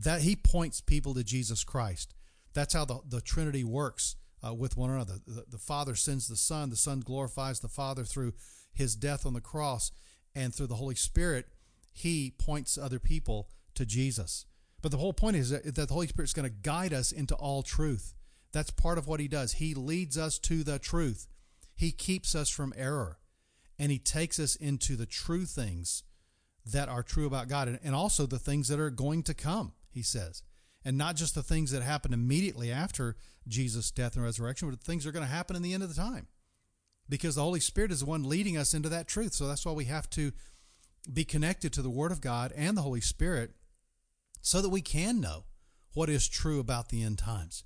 That 0.03 0.23
he 0.23 0.37
points 0.37 0.81
people 0.81 1.15
to 1.15 1.25
Jesus 1.25 1.65
Christ. 1.65 2.15
That's 2.55 2.75
how 2.75 2.85
the, 2.85 3.01
the 3.09 3.21
Trinity 3.21 3.65
works 3.65 4.17
uh, 4.47 4.55
with 4.55 4.77
one 4.77 4.91
another. 4.91 5.15
The, 5.27 5.45
the 5.49 5.59
Father 5.59 5.95
sends 5.95 6.29
the 6.29 6.37
Son, 6.37 6.71
the 6.71 6.77
Son 6.77 7.01
glorifies 7.01 7.61
the 7.61 7.69
Father 7.69 8.05
through 8.05 8.33
his 8.73 8.97
death 8.97 9.27
on 9.27 9.35
the 9.35 9.41
cross, 9.41 9.93
and 10.35 10.55
through 10.55 10.69
the 10.69 10.77
Holy 10.77 10.95
Spirit, 10.95 11.47
he 11.93 12.33
points 12.39 12.79
other 12.79 12.99
people 12.99 13.49
to 13.75 13.85
Jesus. 13.85 14.47
But 14.81 14.91
the 14.91 14.99
whole 14.99 15.13
point 15.13 15.37
is 15.37 15.51
that 15.51 15.75
the 15.75 15.87
Holy 15.93 16.07
Spirit 16.07 16.29
is 16.29 16.33
going 16.33 16.49
to 16.49 16.55
guide 16.63 16.93
us 16.93 17.13
into 17.13 17.35
all 17.35 17.63
truth. 17.63 18.15
That's 18.53 18.71
part 18.71 18.99
of 18.99 19.07
what 19.07 19.21
he 19.21 19.29
does. 19.29 19.55
He 19.55 19.75
leads 19.75 20.17
us 20.17 20.39
to 20.41 20.65
the 20.65 20.79
truth. 20.79 21.27
He 21.75 21.93
keeps 21.93 22.35
us 22.35 22.49
from 22.49 22.75
error 22.77 23.19
and 23.79 23.91
he 23.91 23.99
takes 23.99 24.39
us 24.39 24.57
into 24.57 24.97
the 24.97 25.07
true 25.07 25.47
things 25.47 26.03
that 26.67 26.89
are 26.89 27.03
true 27.03 27.27
about 27.27 27.49
God 27.49 27.69
and, 27.69 27.79
and 27.83 27.95
also 27.95 28.27
the 28.27 28.39
things 28.39 28.69
that 28.69 28.79
are 28.79 28.91
going 28.91 29.23
to 29.25 29.35
come, 29.35 29.73
he 29.91 30.03
says. 30.03 30.43
And 30.85 30.97
not 30.97 31.17
just 31.17 31.35
the 31.35 31.43
things 31.43 31.73
that 31.73 31.83
happen 31.83 32.13
immediately 32.13 32.73
after 32.73 33.17
Jesus' 33.47 33.91
death 33.91 34.17
and 34.17 34.25
resurrection, 34.25 34.71
but 34.71 34.81
things 34.81 35.05
that 35.05 35.11
are 35.11 35.13
going 35.13 35.27
to 35.27 35.33
happen 35.33 35.57
in 35.57 35.63
the 35.63 35.75
end 35.75 35.83
of 35.83 35.89
the 35.89 36.01
time. 36.01 36.27
Because 37.09 37.35
the 37.35 37.43
Holy 37.43 37.61
Spirit 37.61 37.91
is 37.93 38.01
the 38.01 38.07
one 38.07 38.29
leading 38.29 38.57
us 38.57 38.73
into 38.73 38.89
that 38.89 39.09
truth. 39.09 39.35
So 39.35 39.47
that's 39.47 39.67
why 39.67 39.73
we 39.73 39.87
have 39.87 40.09
to 40.11 40.33
be 41.13 41.25
connected 41.25 41.73
to 41.73 41.83
the 41.83 41.91
Word 41.91 42.13
of 42.13 42.21
God 42.21 42.53
and 42.57 42.77
the 42.77 42.83
Holy 42.83 43.01
Spirit 43.01 43.53
so 44.41 44.63
that 44.63 44.69
we 44.69 44.81
can 44.81 45.21
know 45.21 45.45
what 45.93 46.09
is 46.09 46.29
true 46.29 46.61
about 46.61 46.89
the 46.89 47.03
end 47.03 47.19
times. 47.19 47.65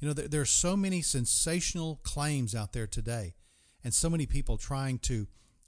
You 0.00 0.08
know, 0.08 0.14
there, 0.14 0.28
there 0.28 0.40
are 0.40 0.46
so 0.46 0.76
many 0.76 1.02
sensational 1.02 2.00
claims 2.02 2.54
out 2.54 2.72
there 2.72 2.86
today, 2.86 3.34
and 3.84 3.94
so 3.94 4.10
many 4.10 4.26
people 4.26 4.56
trying 4.56 4.98
to 5.00 5.26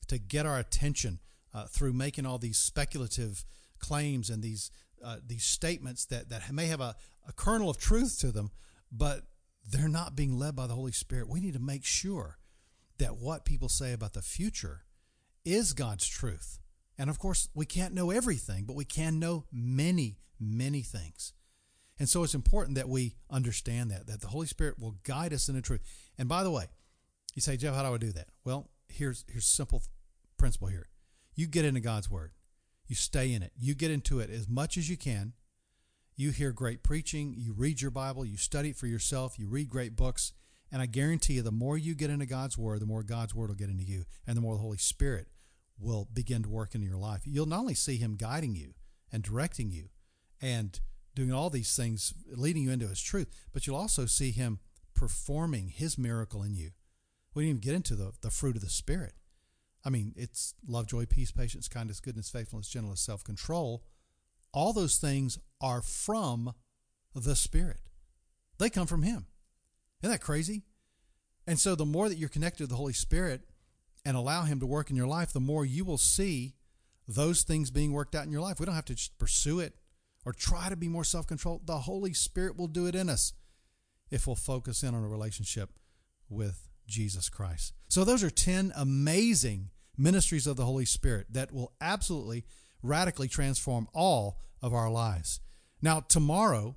to 0.08 0.18
get 0.18 0.46
our 0.46 0.58
attention 0.58 1.20
uh, 1.52 1.66
through 1.66 1.92
making 1.92 2.24
all 2.24 2.38
these 2.38 2.56
speculative 2.56 3.44
claims 3.78 4.30
and 4.30 4.42
these 4.42 4.70
uh, 5.04 5.16
these 5.26 5.44
statements 5.44 6.04
that 6.06 6.28
that 6.30 6.52
may 6.52 6.66
have 6.66 6.80
a, 6.80 6.96
a 7.26 7.32
kernel 7.32 7.70
of 7.70 7.78
truth 7.78 8.18
to 8.20 8.32
them, 8.32 8.50
but 8.90 9.22
they're 9.70 9.88
not 9.88 10.16
being 10.16 10.38
led 10.38 10.56
by 10.56 10.66
the 10.66 10.74
Holy 10.74 10.92
Spirit. 10.92 11.28
We 11.28 11.40
need 11.40 11.54
to 11.54 11.60
make 11.60 11.84
sure 11.84 12.38
that 12.98 13.16
what 13.16 13.44
people 13.44 13.68
say 13.68 13.92
about 13.92 14.14
the 14.14 14.22
future 14.22 14.84
is 15.44 15.72
God's 15.72 16.06
truth. 16.06 16.58
And 16.98 17.08
of 17.08 17.18
course, 17.18 17.48
we 17.54 17.66
can't 17.66 17.94
know 17.94 18.10
everything, 18.10 18.64
but 18.64 18.74
we 18.76 18.84
can 18.84 19.18
know 19.18 19.44
many, 19.52 20.18
many 20.40 20.82
things. 20.82 21.32
And 21.98 22.08
so 22.08 22.22
it's 22.22 22.34
important 22.34 22.76
that 22.76 22.88
we 22.88 23.16
understand 23.30 23.90
that, 23.90 24.06
that 24.06 24.20
the 24.20 24.28
Holy 24.28 24.46
Spirit 24.46 24.78
will 24.78 24.96
guide 25.04 25.32
us 25.32 25.48
in 25.48 25.54
the 25.54 25.62
truth. 25.62 25.80
And 26.16 26.28
by 26.28 26.42
the 26.42 26.50
way, 26.50 26.66
you 27.34 27.42
say, 27.42 27.56
Jeff, 27.56 27.74
how 27.74 27.82
do 27.82 27.94
I 27.94 27.98
do 27.98 28.12
that? 28.12 28.28
Well, 28.44 28.68
here's 28.88 29.24
here's 29.28 29.46
simple 29.46 29.82
principle 30.38 30.68
here. 30.68 30.88
You 31.34 31.46
get 31.46 31.64
into 31.64 31.80
God's 31.80 32.10
word. 32.10 32.32
You 32.88 32.96
stay 32.96 33.32
in 33.32 33.42
it. 33.42 33.52
You 33.56 33.74
get 33.74 33.90
into 33.90 34.18
it 34.18 34.30
as 34.30 34.48
much 34.48 34.76
as 34.76 34.90
you 34.90 34.96
can. 34.96 35.34
You 36.16 36.30
hear 36.30 36.50
great 36.50 36.82
preaching, 36.82 37.34
you 37.38 37.52
read 37.52 37.80
your 37.80 37.92
Bible, 37.92 38.24
you 38.24 38.36
study 38.36 38.70
it 38.70 38.76
for 38.76 38.88
yourself, 38.88 39.38
you 39.38 39.46
read 39.46 39.68
great 39.68 39.94
books, 39.94 40.32
and 40.72 40.82
I 40.82 40.86
guarantee 40.86 41.34
you 41.34 41.42
the 41.42 41.52
more 41.52 41.78
you 41.78 41.94
get 41.94 42.10
into 42.10 42.26
God's 42.26 42.58
word, 42.58 42.80
the 42.80 42.86
more 42.86 43.04
God's 43.04 43.36
word 43.36 43.50
will 43.50 43.54
get 43.54 43.70
into 43.70 43.84
you, 43.84 44.04
and 44.26 44.36
the 44.36 44.40
more 44.40 44.56
the 44.56 44.62
Holy 44.62 44.78
Spirit 44.78 45.28
will 45.78 46.08
begin 46.12 46.42
to 46.42 46.48
work 46.48 46.74
in 46.74 46.82
your 46.82 46.96
life. 46.96 47.20
You'll 47.24 47.46
not 47.46 47.60
only 47.60 47.74
see 47.74 47.98
him 47.98 48.16
guiding 48.16 48.56
you 48.56 48.74
and 49.12 49.22
directing 49.22 49.70
you 49.70 49.90
and 50.42 50.80
doing 51.14 51.32
all 51.32 51.50
these 51.50 51.76
things, 51.76 52.14
leading 52.32 52.64
you 52.64 52.72
into 52.72 52.88
his 52.88 53.00
truth, 53.00 53.28
but 53.52 53.66
you'll 53.66 53.76
also 53.76 54.06
see 54.06 54.32
him 54.32 54.58
performing 54.94 55.68
his 55.68 55.96
miracle 55.96 56.42
in 56.42 56.54
you. 56.54 56.70
We 57.32 57.44
didn't 57.44 57.58
even 57.58 57.60
get 57.60 57.76
into 57.76 57.94
the, 57.94 58.12
the 58.22 58.30
fruit 58.30 58.56
of 58.56 58.62
the 58.62 58.68
Spirit. 58.68 59.12
I 59.88 59.90
mean, 59.90 60.12
it's 60.18 60.54
love, 60.68 60.86
joy, 60.86 61.06
peace, 61.06 61.32
patience, 61.32 61.66
kindness, 61.66 61.98
goodness, 61.98 62.28
faithfulness, 62.28 62.68
gentleness, 62.68 63.00
self 63.00 63.24
control. 63.24 63.82
All 64.52 64.74
those 64.74 64.98
things 64.98 65.38
are 65.62 65.80
from 65.80 66.52
the 67.14 67.34
Spirit, 67.34 67.80
they 68.58 68.68
come 68.68 68.86
from 68.86 69.02
Him. 69.02 69.24
Isn't 70.02 70.12
that 70.12 70.20
crazy? 70.20 70.64
And 71.46 71.58
so, 71.58 71.74
the 71.74 71.86
more 71.86 72.10
that 72.10 72.18
you're 72.18 72.28
connected 72.28 72.64
to 72.64 72.66
the 72.66 72.76
Holy 72.76 72.92
Spirit 72.92 73.40
and 74.04 74.14
allow 74.14 74.42
Him 74.42 74.60
to 74.60 74.66
work 74.66 74.90
in 74.90 74.96
your 74.96 75.06
life, 75.06 75.32
the 75.32 75.40
more 75.40 75.64
you 75.64 75.86
will 75.86 75.96
see 75.96 76.52
those 77.08 77.42
things 77.42 77.70
being 77.70 77.92
worked 77.94 78.14
out 78.14 78.26
in 78.26 78.30
your 78.30 78.42
life. 78.42 78.60
We 78.60 78.66
don't 78.66 78.74
have 78.74 78.84
to 78.84 78.94
just 78.94 79.16
pursue 79.16 79.58
it 79.58 79.72
or 80.26 80.34
try 80.34 80.68
to 80.68 80.76
be 80.76 80.88
more 80.88 81.04
self 81.04 81.26
controlled. 81.26 81.66
The 81.66 81.78
Holy 81.78 82.12
Spirit 82.12 82.58
will 82.58 82.68
do 82.68 82.84
it 82.84 82.94
in 82.94 83.08
us 83.08 83.32
if 84.10 84.26
we'll 84.26 84.36
focus 84.36 84.82
in 84.82 84.94
on 84.94 85.02
a 85.02 85.08
relationship 85.08 85.70
with 86.28 86.68
Jesus 86.86 87.30
Christ. 87.30 87.72
So, 87.88 88.04
those 88.04 88.22
are 88.22 88.28
10 88.28 88.74
amazing 88.76 89.70
ministries 89.98 90.46
of 90.46 90.56
the 90.56 90.64
Holy 90.64 90.84
Spirit 90.84 91.26
that 91.30 91.52
will 91.52 91.72
absolutely 91.80 92.44
radically 92.82 93.28
transform 93.28 93.88
all 93.92 94.38
of 94.62 94.72
our 94.72 94.90
lives. 94.90 95.40
Now, 95.82 96.00
tomorrow, 96.00 96.76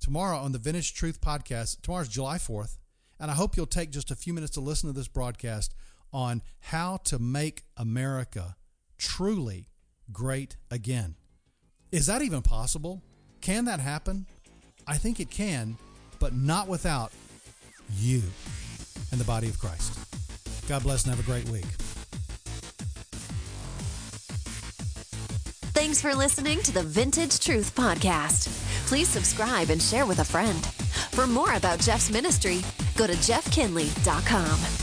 tomorrow 0.00 0.38
on 0.38 0.52
the 0.52 0.58
Vintage 0.58 0.94
Truth 0.94 1.20
podcast, 1.20 1.82
tomorrow's 1.82 2.08
July 2.08 2.38
4th, 2.38 2.78
and 3.18 3.30
I 3.30 3.34
hope 3.34 3.56
you'll 3.56 3.66
take 3.66 3.90
just 3.90 4.10
a 4.10 4.16
few 4.16 4.32
minutes 4.32 4.52
to 4.54 4.60
listen 4.60 4.88
to 4.88 4.96
this 4.96 5.08
broadcast 5.08 5.74
on 6.12 6.42
how 6.60 6.98
to 7.04 7.18
make 7.18 7.64
America 7.76 8.56
truly 8.98 9.68
great 10.12 10.56
again. 10.70 11.16
Is 11.92 12.06
that 12.06 12.22
even 12.22 12.42
possible? 12.42 13.02
Can 13.40 13.64
that 13.66 13.80
happen? 13.80 14.26
I 14.86 14.96
think 14.96 15.20
it 15.20 15.30
can, 15.30 15.76
but 16.18 16.34
not 16.34 16.68
without 16.68 17.12
you 17.96 18.22
and 19.10 19.20
the 19.20 19.24
body 19.24 19.48
of 19.48 19.58
Christ. 19.58 19.98
God 20.68 20.82
bless 20.82 21.04
and 21.04 21.14
have 21.14 21.24
a 21.24 21.28
great 21.28 21.48
week. 21.48 21.66
Thanks 25.80 26.02
for 26.02 26.14
listening 26.14 26.60
to 26.64 26.72
the 26.72 26.82
Vintage 26.82 27.40
Truth 27.40 27.74
Podcast. 27.74 28.48
Please 28.86 29.08
subscribe 29.08 29.70
and 29.70 29.80
share 29.80 30.04
with 30.04 30.18
a 30.18 30.24
friend. 30.24 30.66
For 31.16 31.26
more 31.26 31.54
about 31.54 31.80
Jeff's 31.80 32.10
ministry, 32.10 32.60
go 32.96 33.06
to 33.06 33.14
jeffkinley.com. 33.14 34.79